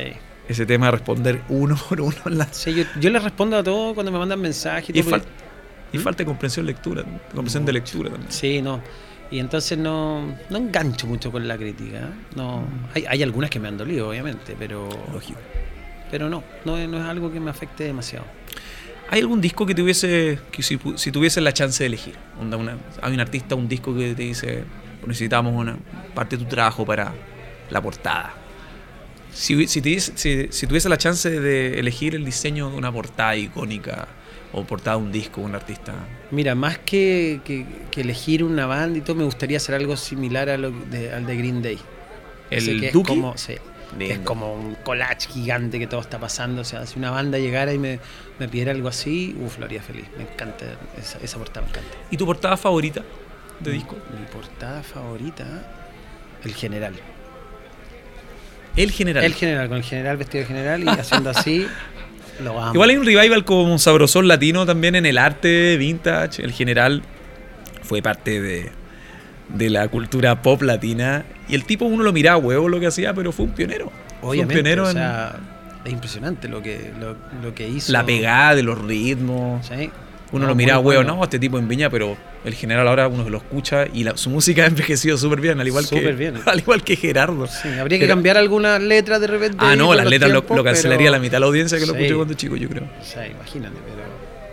[0.49, 2.17] ese tema de responder uno por uno.
[2.27, 2.47] En la...
[2.53, 4.91] Sí, yo, yo les respondo a todos cuando me mandan mensajes.
[4.91, 5.45] Y, todo, fal- porque-
[5.93, 7.03] y falta de comprensión lectura,
[7.33, 8.33] comprensión de lectura también.
[8.33, 8.81] Sí, no.
[9.31, 11.99] Y entonces no, no engancho mucho con la crítica.
[11.99, 12.37] ¿eh?
[12.37, 15.39] No, hay, hay algunas que me han dolido, obviamente, pero, Lógico.
[16.11, 18.27] pero no, no, no es algo que me afecte demasiado.
[19.11, 22.14] ¿Hay algún disco que tuviese, que si, si tuviese la chance de elegir?
[22.40, 24.64] Onda, una- hay un artista, un disco que te dice,
[25.07, 25.77] necesitamos una
[26.14, 27.12] parte de tu trabajo para
[27.71, 28.35] la portada.
[29.33, 33.37] Si, si, te si, si tuviese la chance de elegir el diseño de una portada
[33.37, 34.07] icónica
[34.53, 35.93] o portada de un disco, un artista.
[36.31, 40.49] Mira, más que, que- que elegir una banda y todo, me gustaría hacer algo similar
[40.49, 41.79] a lo de- al de Green Day.
[42.51, 43.03] ¿El Dookie?
[43.09, 43.55] como, sí,
[44.01, 46.63] es como un collage gigante que todo está pasando.
[46.63, 48.01] O sea, si una banda llegara y me,
[48.39, 50.07] me pidiera algo así, uff, lo haría feliz.
[50.17, 50.65] Me encanta,
[50.99, 51.97] esa, esa portada me encanta.
[52.11, 53.03] ¿Y tu portada favorita
[53.61, 53.97] de disco?
[54.19, 55.45] Mi portada favorita,
[56.45, 56.95] el general.
[58.77, 59.25] El general.
[59.25, 61.67] El general, con el general vestido de general y haciendo así,
[62.43, 62.75] lo amo.
[62.75, 66.43] Igual hay un revival como un sabrosón latino también en el arte vintage.
[66.43, 67.03] El general
[67.83, 68.73] fue parte de,
[69.49, 71.25] de la cultura pop latina.
[71.49, 73.87] Y el tipo uno lo miraba huevo lo que hacía, pero fue un pionero.
[74.21, 75.37] fue un Obviamente, pionero o en sea,
[75.85, 77.93] es impresionante lo que, lo, lo que hizo.
[77.93, 79.67] la pegada de los ritmos.
[79.67, 79.91] Sí.
[80.33, 81.17] Uno No, lo miraba huevo, bueno.
[81.19, 84.31] no, este tipo en Viña, pero el general ahora uno lo escucha y la- su
[84.31, 86.41] música ha envejecido súper bien, al igual que bien.
[86.47, 87.47] al igual que Gerardo.
[87.47, 89.59] Sí, habría que Pero- cambiar algunas letras de repente.
[89.61, 91.87] Ah, no, las letras lo, tiempos, lo cancelaría pero- la mitad de la audiencia que
[91.87, 91.99] lo Sí.
[91.99, 92.85] escuché cuando chico, yo creo.
[93.01, 94.03] O sea, imagínate, pero,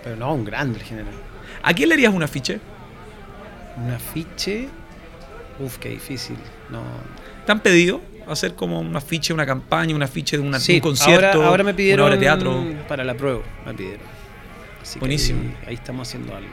[0.04, 1.14] pero no, un grande el general.
[1.64, 2.60] ¿A quién le harías un afiche?
[3.78, 4.68] Un afiche.
[5.60, 6.36] Uf, qué difícil.
[6.72, 6.82] No.
[7.46, 11.28] ¿Te han pedido hacer como un afiche, una campaña, un afiche de Sí, un concierto,
[11.38, 12.66] ahora, ahora me pidieron una obra de teatro?
[12.88, 14.00] para la prueba, me pidieron.
[14.82, 15.42] Así Buenísimo.
[15.42, 16.50] ahí, ahí estamos haciendo algo.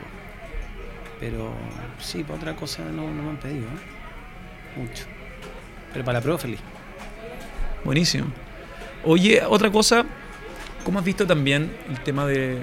[1.20, 1.52] Pero
[2.00, 4.78] sí, para otra cosa no, no me han pedido, ¿eh?
[4.80, 5.04] Mucho.
[5.92, 6.60] Pero para la prueba feliz.
[7.84, 8.26] Buenísimo.
[9.04, 10.04] Oye, otra cosa,
[10.84, 12.58] ¿cómo has visto también el tema de...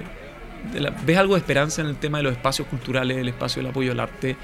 [0.74, 3.62] de la- ¿Ves algo de esperanza en el tema de los espacios culturales, el espacio
[3.62, 4.36] del apoyo al arte?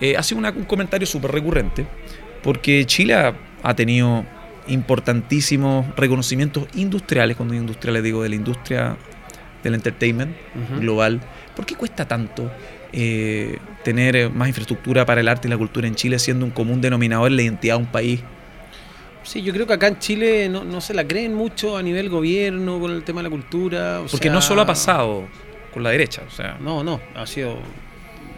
[0.00, 1.86] Eh, ha sido una- un comentario súper recurrente,
[2.42, 4.24] porque Chile ha, ha tenido
[4.66, 8.96] importantísimos reconocimientos industriales, cuando digo industriales digo de la industria
[9.62, 10.80] del entertainment Ujú.
[10.80, 11.20] global.
[11.56, 12.50] ¿Por qué cuesta tanto
[12.92, 16.52] eh, tener eh, más infraestructura para el arte y la cultura en Chile, siendo un
[16.52, 18.20] común denominador en la identidad de un país?
[19.24, 22.08] Sí, yo creo que acá en Chile no, no se la creen mucho a nivel
[22.08, 24.00] gobierno con el tema de la cultura.
[24.00, 25.26] o Porque sea, no solo ha pasado
[25.74, 27.58] con la derecha, o sea, No, no, ha sido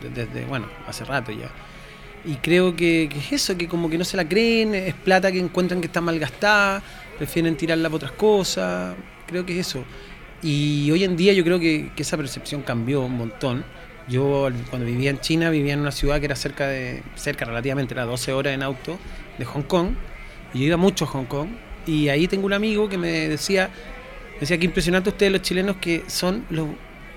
[0.02, 1.48] de- desde, bueno, hace rato ya.
[2.24, 5.38] Y creo que, es eso, que como que no se la creen, es plata que
[5.38, 6.82] encuentran que está mal gastada,
[7.16, 8.94] prefieren tirarla por otras cosas,
[9.26, 9.84] creo que es eso.
[10.42, 13.64] Y hoy en día yo creo que, esa percepción cambió un montón.
[14.08, 17.94] Yo cuando vivía en China vivía en una ciudad que era cerca de, cerca relativamente,
[17.94, 18.98] era 12 horas en auto
[19.38, 19.90] de Hong Kong,
[20.52, 21.48] y yo iba mucho a Hong Kong,
[21.86, 23.70] y ahí tengo un amigo que me decía,
[24.38, 26.68] decía que impresionante ustedes los chilenos que son los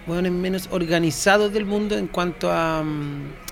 [0.07, 3.42] hueones menos organizados del mundo en cuanto a, mm,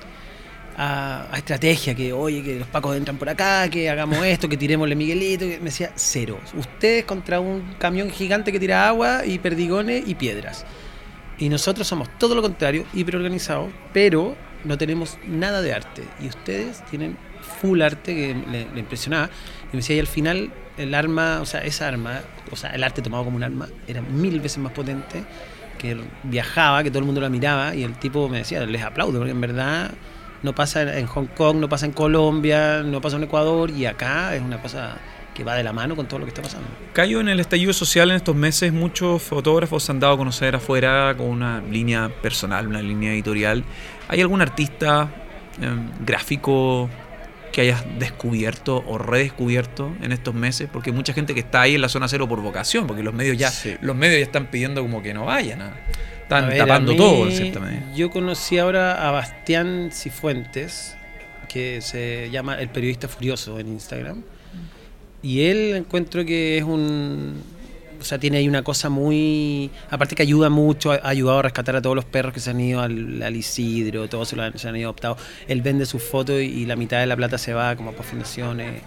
[0.84, 4.58] a, a estrategia, que oye, que los pacos entran por acá, que hagamos esto, que
[4.58, 6.39] tiremosle Miguelito, me decía cero.
[6.58, 10.65] Ustedes contra un camión gigante que tira agua y perdigones y piedras.
[11.38, 16.04] Y nosotros somos todo lo contrario, hiperorganizados, pero no tenemos nada de arte.
[16.20, 17.15] Y ustedes tienen
[17.62, 19.30] full arte que le, le impresionaba.
[19.65, 22.84] Y me decía, y al final el arma, o sea, esa arma, o sea, el
[22.84, 25.24] arte tomado como un arma, era mil veces más potente,
[25.78, 29.20] que viajaba, que todo el mundo la miraba, y el tipo me decía, les aplaudo,
[29.20, 29.91] porque en verdad
[30.43, 34.36] no pasa en Hong Kong, no pasa en Colombia, no pasa en Ecuador, y acá
[34.36, 34.97] es una cosa
[35.34, 36.67] que va de la mano con todo lo que está pasando.
[36.93, 40.56] Cayo en el estallido social en estos meses, muchos fotógrafos se han dado a conocer
[40.56, 43.63] afuera con una línea personal, una línea editorial.
[44.10, 45.10] ¿Hay algún artista
[45.62, 45.67] eh,
[46.06, 46.89] gráfico
[47.54, 50.67] que hayas descubierto o redescubierto en estos meses?
[50.71, 53.13] Porque hay mucha gente que está ahí en la zona cero por vocación, porque los
[53.13, 53.77] medios ya, Sí.
[53.82, 55.62] los medios ya están pidiendo como que no vayan.
[55.62, 55.71] ¿ah?
[56.36, 57.94] Están ver, tapando mí, todo en cierta medida.
[57.94, 60.96] Yo conocí ahora a Bastián Cifuentes,
[61.50, 64.24] que se llama El Periodista Furioso en Instagram.
[65.22, 67.36] Y él encuentro que es un.
[68.00, 69.70] O sea, tiene ahí una cosa muy.
[69.89, 72.50] Aparte que ayuda mucho, ha ha ayudado a rescatar a todos los perros que se
[72.50, 75.17] han ido al, al Isidro, todos se, lo han, se han ido adoptados.
[75.50, 78.04] Él vende sus fotos y, y la mitad de la plata se va como para
[78.04, 78.82] fundaciones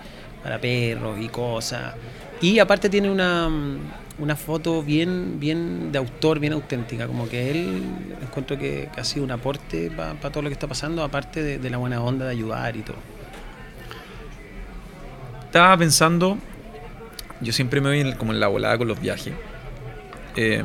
[0.44, 1.94] para perros y cosas.
[2.40, 3.48] Y aparte tiene una,
[4.18, 7.06] una foto bien, bien de autor, bien auténtica.
[7.06, 7.82] Como que él
[8.22, 11.78] encuentro que, ha sido un aporte para todo lo que está pasando, aparte de, la
[11.78, 12.96] buena onda de ayudar y todo.
[15.44, 16.38] Estaba pensando,
[17.40, 19.34] yo siempre me voy como en la volada con los viajes.
[20.36, 20.62] Eh,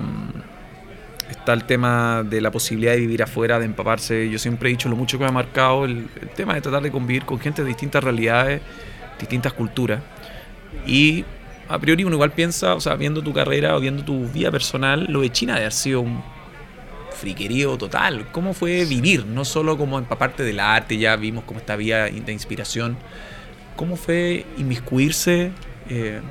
[1.29, 4.29] está el tema de la posibilidad de vivir afuera, de empaparse.
[4.29, 6.81] Yo siempre he dicho lo mucho que me ha marcado el, el tema de tratar
[6.81, 8.61] de convivir con gente de distintas realidades,
[9.19, 10.01] distintas culturas.
[10.87, 11.23] Y
[11.69, 15.05] a priori uno igual piensa, o sea, viendo tu carrera o viendo tu vida personal,
[15.07, 16.21] lo de China debe haber sido un
[17.19, 18.27] friquerío total.
[18.31, 19.25] ¿Cómo fue vivir?
[19.25, 22.97] No solo como empaparte del arte, ya vimos cómo esta vía de inspiración.
[23.75, 25.51] ¿Cómo fue inmiscuirse,
[25.89, 26.21] eh,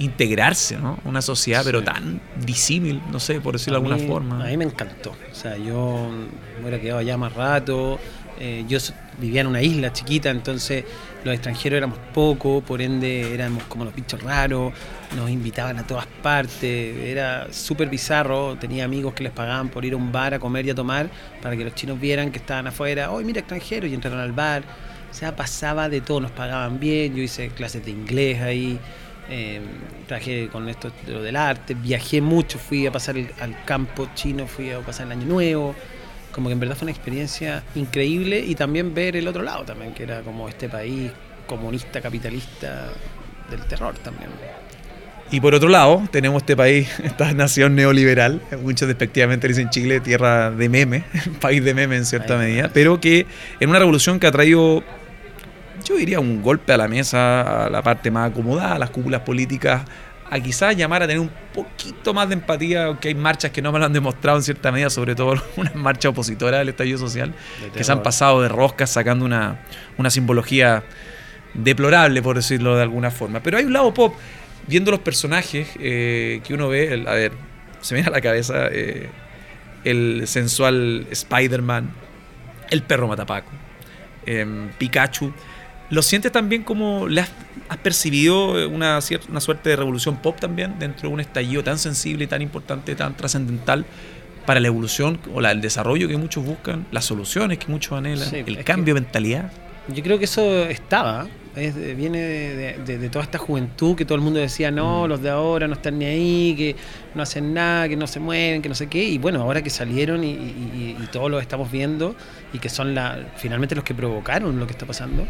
[0.00, 0.98] integrarse, ¿no?
[1.04, 4.44] Una sociedad, pero tan disímil, no sé, por decirlo de alguna forma.
[4.44, 5.14] A mí me encantó.
[5.30, 6.10] O sea, yo
[6.56, 8.00] me hubiera quedado allá más rato.
[8.40, 8.78] Eh, yo
[9.20, 10.84] vivía en una isla chiquita, entonces
[11.24, 14.72] los extranjeros éramos pocos, por ende éramos como los bichos raros,
[15.16, 19.94] nos invitaban a todas partes, era súper bizarro, tenía amigos que les pagaban por ir
[19.94, 21.08] a un bar a comer y a tomar
[21.42, 24.62] para que los chinos vieran que estaban afuera, hoy mira extranjeros y entraron al bar,
[25.10, 28.78] o sea, pasaba de todo, nos pagaban bien, yo hice clases de inglés ahí.
[29.30, 29.60] Eh,
[30.06, 34.80] trabajé con esto del arte, viajé mucho, fui a pasar al campo chino, fui a
[34.80, 35.74] pasar el año nuevo,
[36.38, 39.92] como que en verdad fue una experiencia increíble y también ver el otro lado también,
[39.92, 41.10] que era como este país
[41.48, 42.90] comunista, capitalista
[43.50, 44.30] del terror también.
[45.32, 50.52] Y por otro lado, tenemos este país, esta nación neoliberal, muchos despectivamente dicen Chile, tierra
[50.52, 51.02] de meme,
[51.40, 53.26] país de meme en cierta medida, pero que
[53.58, 54.84] en una revolución que ha traído,
[55.84, 59.22] yo diría, un golpe a la mesa, a la parte más acomodada, a las cúpulas
[59.22, 59.82] políticas,
[60.30, 63.72] a quizás llamar a tener un poquito más de empatía, aunque hay marchas que no
[63.72, 67.34] me lo han demostrado en cierta medida, sobre todo una marcha opositora del estallido social,
[67.74, 69.60] que se han pasado de roscas sacando una,
[69.96, 70.84] una simbología
[71.54, 73.40] deplorable, por decirlo de alguna forma.
[73.40, 74.14] Pero hay un lado pop,
[74.66, 77.32] viendo los personajes eh, que uno ve, a ver,
[77.80, 79.08] se me viene a la cabeza eh,
[79.84, 81.90] el sensual Spider-Man,
[82.70, 83.50] el perro Matapaco,
[84.26, 85.32] em, Pikachu.
[85.90, 87.30] ¿Lo sientes también como le has,
[87.82, 88.98] percibido una,
[89.28, 93.16] una suerte de revolución pop también dentro de un estallido tan sensible, tan importante, tan
[93.16, 93.84] trascendental
[94.46, 98.34] para la evolución o la, el desarrollo que muchos buscan, las soluciones que muchos anhelan,
[98.34, 99.52] el cambio de mentalidad?
[99.88, 104.70] Yo creo que eso estaba, viene de, toda esta juventud que todo el mundo decía,
[104.70, 105.08] no, mm.
[105.08, 106.76] los de ahora no están ni ahí, que
[107.14, 109.02] no hacen nada, que no se mueven, que no sé qué.
[109.02, 112.14] Y bueno, ahora que salieron y, todos lo estamos viendo
[112.52, 115.26] y que son la, finalmente los que provocaron lo que está pasando,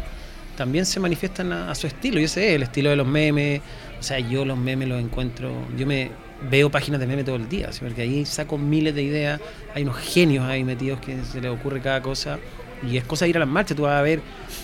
[0.59, 2.19] también se manifiestan a, su estilo.
[2.19, 3.61] Yo sé, el estilo de los memes.
[3.97, 5.53] O sea, yo los memes los encuentro.
[5.77, 6.11] Yo me
[6.51, 9.39] veo páginas de memes todo el día, porque ahí saco miles de ideas.
[9.73, 12.39] Hay unos genios ahí metidos que se les ocurre cada cosa.
[12.85, 14.21] Y es cosa de ir a las marchas, tú vas a ver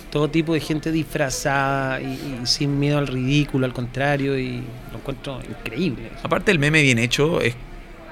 [0.10, 5.39] todo tipo de gente disfrazada y, sin miedo al ridículo, al contrario, y lo encuentro
[5.49, 6.10] increíble.
[6.23, 7.55] Aparte el meme bien hecho es,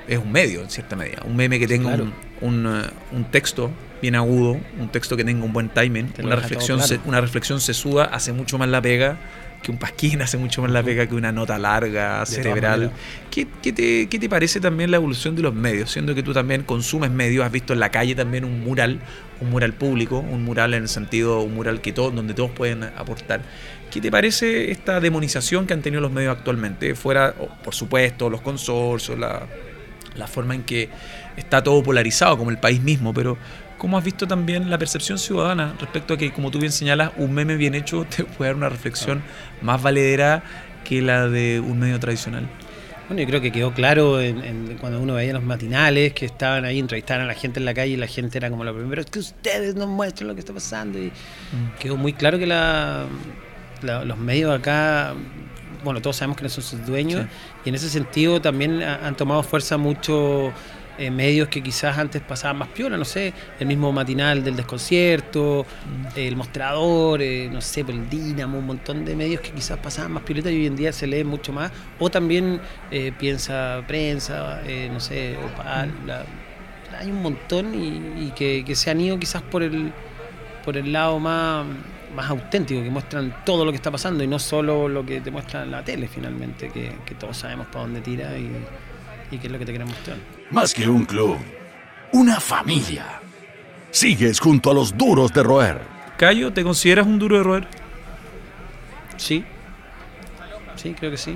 [0.07, 1.23] es un medio, en cierta medida.
[1.25, 1.97] Un meme que tenga
[2.41, 6.81] un, uh, un, texto bien agudo, un texto que tenga un buen timing, una reflexión,
[6.81, 9.17] se, una reflexión sesuda hace mucho más la pega
[9.63, 12.91] que un pasquín hace mucho más la pega que una nota larga, cerebral.
[13.31, 15.89] ¿Qué, te, ¿Qué, te, parece también la evolución de los medios?
[15.89, 18.99] Siendo que tú también consumes medios, has visto en la calle también un mural,
[19.41, 22.83] un mural público, un mural en el sentido, un mural que todo, donde todos pueden
[22.83, 23.41] aportar.
[23.89, 26.93] ¿Qué te parece esta demonización que han tenido los medios actualmente?
[26.95, 29.47] Fuera, por supuesto, los consorcios, la,
[30.15, 30.89] la forma en que
[31.37, 33.37] está todo polarizado, como el país mismo, pero
[33.83, 37.33] ¿Cómo has visto también la percepción ciudadana respecto a que, como tú bien señalas, un
[37.33, 39.21] meme bien hecho te puede dar una reflexión
[39.61, 40.41] más valedera
[40.85, 42.47] que la de un medio tradicional?
[43.09, 44.19] Bueno, yo creo que quedó claro
[44.79, 47.91] cuando uno veía los matinales que estaban ahí, entrevistaban a la gente en la calle
[47.91, 50.53] y la gente era como lo primero, es que ustedes nos muestran lo que está
[50.53, 50.97] pasando.
[50.97, 51.77] Y mm.
[51.77, 53.05] quedó muy claro que la,
[53.81, 55.13] los medios acá,
[55.83, 57.25] bueno, todos sabemos que no son sus dueños
[57.65, 60.53] y en ese sentido también han tomado fuerza mucho
[60.95, 65.65] eh, medios que quizás antes pasaban más piola, no sé, el mismo matinal del desconcierto,
[65.65, 66.19] mm.
[66.19, 70.21] el mostrador, eh, no sé, el Dinamo, un montón de medios que quizás pasaban más
[70.21, 71.71] pioleta y hoy en día se leen mucho más.
[71.97, 76.95] O también eh, piensa prensa, no sé, Opal, mm.
[76.99, 79.91] hay un montón y, que, se han ido quizás por el,
[80.63, 81.65] por el lado más
[82.15, 85.31] más auténtico, que muestran todo lo que está pasando y no solo lo que te
[85.31, 88.51] muestra la tele finalmente, que, que todos sabemos para dónde tira y,
[89.33, 90.17] ¿Y qué es lo que te queremos mostrar?
[90.51, 91.37] Más que un club,
[92.11, 93.19] una familia.
[93.89, 95.81] Sigues junto a los duros de roer.
[96.17, 97.67] Cayo, ¿te consideras un duro de roer?
[99.17, 99.43] Sí.
[100.75, 101.35] Sí, creo que sí.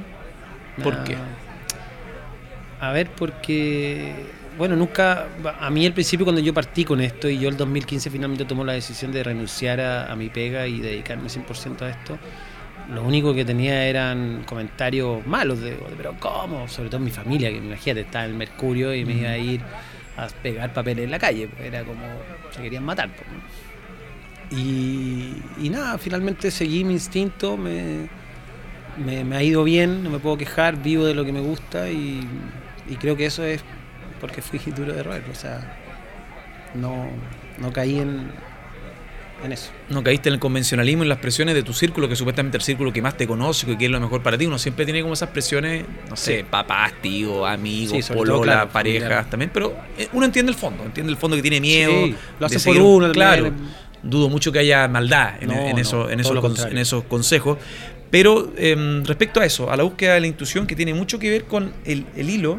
[0.83, 1.17] ¿Por qué?
[2.79, 4.13] A ver, porque,
[4.57, 5.27] bueno, nunca,
[5.59, 8.63] a mí al principio cuando yo partí con esto y yo el 2015 finalmente tomó
[8.63, 12.17] la decisión de renunciar a, a mi pega y dedicarme 100% a esto,
[12.93, 16.67] lo único que tenía eran comentarios malos de, pero ¿cómo?
[16.67, 19.61] Sobre todo mi familia, que imagínate, estaba en el Mercurio y me iba a ir
[20.15, 22.05] a pegar papeles en la calle, pues, era como,
[22.51, 23.09] se querían matar.
[23.09, 23.27] Pues,
[24.49, 28.07] y, nada, finalmente seguí mi instinto, me,
[29.05, 32.25] me, ha ido bien, no me puedo quejar, vivo de lo que me gusta y,
[33.01, 33.61] creo que eso es
[34.19, 35.77] porque fui duro de roer, o sea,
[36.75, 37.09] no,
[37.57, 38.31] no caí en,
[39.43, 39.71] en eso.
[39.89, 42.91] No caíste en el convencionalismo, en las presiones de tu círculo, que supuestamente el círculo
[42.91, 44.45] que más te conoce, que quiere lo mejor para ti.
[44.45, 48.69] Uno siempre tiene como esas presiones, no sé, papás, tíos, amigos, Sí, polola, todo, claro,
[48.69, 49.29] parejas familiar.
[49.29, 49.51] también.
[49.53, 51.91] Pero eh, uno entiende el fondo, entiende el fondo que tiene miedo.
[51.91, 53.43] Sí, lo hace por uno Claro.
[53.45, 53.87] también.
[54.03, 57.03] Dudo mucho que haya maldad en, No, en no, eso- en todo esos, en esos
[57.05, 57.57] consejos.
[58.09, 61.29] Pero em, respecto a eso, a la búsqueda de la intuición que tiene mucho que
[61.29, 62.57] ver con el, el hilo,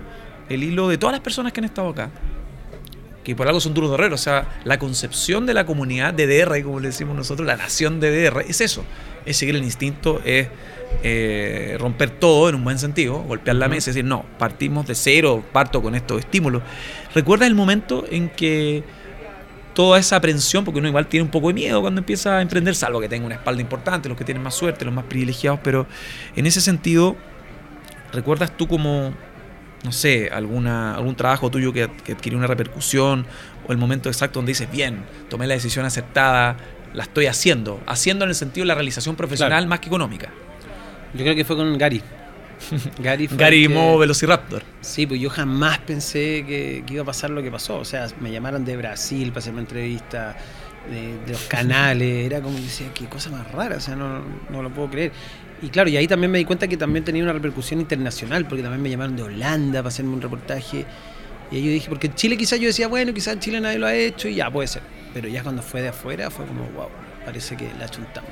[0.48, 2.10] el hilo de todas las personas que han estado acá,
[3.24, 6.26] que por algo son duros de herrero, o sea, la concepción de la comunidad de
[6.26, 8.84] DR, como le decimos nosotros, la nación de DR, es eso,
[9.26, 10.48] es seguir el instinto, es
[11.02, 14.94] eh, romper todo en un buen sentido, golpear la mesa y decir, no, partimos de
[14.94, 16.62] cero, parto con estos estímulos.
[17.14, 18.82] ¿Recuerdas el momento en que
[19.78, 22.74] toda esa aprensión, porque uno igual tiene un poco de miedo cuando empieza a emprender,
[22.74, 25.86] salvo que tenga una espalda importante, los que tienen más suerte, los más privilegiados, pero
[26.34, 27.16] en ese sentido,
[28.12, 29.14] ¿recuerdas tú como,
[29.88, 33.24] no sé, alguna, algún trabajo tuyo que, que adquirió una repercusión
[33.66, 36.58] o el momento exacto donde dices, bien, tomé la decisión acertada,
[36.92, 39.68] la estoy haciendo, haciendo en el sentido de la realización profesional Claro.
[39.70, 40.28] más que económica?
[41.14, 42.02] Yo creo que fue con Gary.
[42.98, 44.62] Gary, Gary que- Mo Velociraptor.
[44.82, 47.76] Sí, pues yo jamás pensé que, que iba a pasar lo que pasó.
[47.78, 50.36] O sea, me llamaron de Brasil para hacer una entrevista,
[50.90, 52.26] de, de los canales.
[52.26, 55.12] Era como que decía, qué cosa más rara, o sea, no, no lo puedo creer.
[55.60, 58.62] Y claro, y ahí también me di cuenta que también tenía una repercusión internacional, porque
[58.62, 60.84] también me llamaron de Holanda para hacerme un reportaje.
[61.50, 63.78] Y ahí yo dije, porque en Chile quizás yo decía, bueno, quizás en Chile nadie
[63.78, 64.82] lo ha hecho y ya puede ser.
[65.12, 66.88] Pero ya cuando fue de afuera fue como, wow,
[67.24, 68.30] parece que la chuntamos.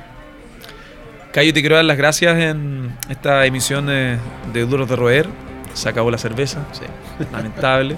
[1.33, 4.19] Cayo, te quiero dar las gracias en esta emisión de,
[4.53, 5.27] de Duros de Roer.
[5.75, 6.85] Se acabó la cerveza, sí,
[7.33, 7.97] lamentable.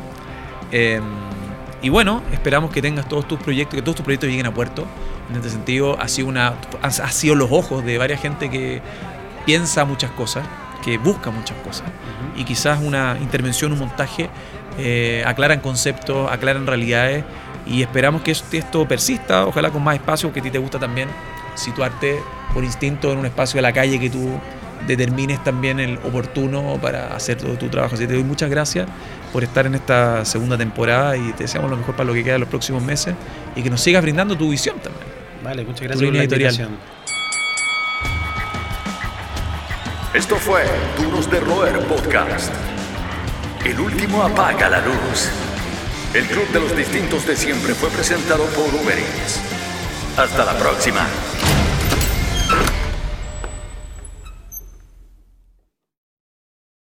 [0.72, 1.00] Eh,
[1.82, 4.86] y bueno, esperamos que tengas todos tus proyectos, que todos tus proyectos lleguen a puerto.
[5.30, 8.80] En este sentido, ha sido, una, ha, ha sido los ojos de varias gente que
[9.48, 10.46] piensa muchas cosas,
[10.84, 11.86] que busca muchas cosas.
[12.36, 14.28] Y quizás una intervención, un montaje,
[14.76, 17.24] eh, aclaran conceptos, aclaran realidades.
[17.66, 21.08] Y esperamos que esto, persista, ojalá con más espacio, que a ti te gusta también
[21.54, 22.20] situarte
[22.52, 24.38] por instinto en un espacio de la calle que tú
[24.86, 27.94] determines también el oportuno para hacer todo tu trabajo.
[27.94, 28.86] Así que te doy muchas gracias
[29.32, 32.34] por estar en esta segunda temporada y te deseamos lo mejor para lo que queda
[32.34, 33.14] de los próximos meses
[33.56, 35.06] y que nos sigas brindando tu visión también.
[35.42, 36.52] Vale, muchas gracias por la editorial.
[36.52, 36.97] invitación.
[40.14, 40.64] Esto fue
[40.96, 42.50] Duros de Roer Podcast.
[43.62, 45.28] El último apaga la luz.
[46.14, 49.40] El Club de los Distintos de Siempre fue presentado por Uber Eats.
[50.16, 51.06] Hasta la próxima.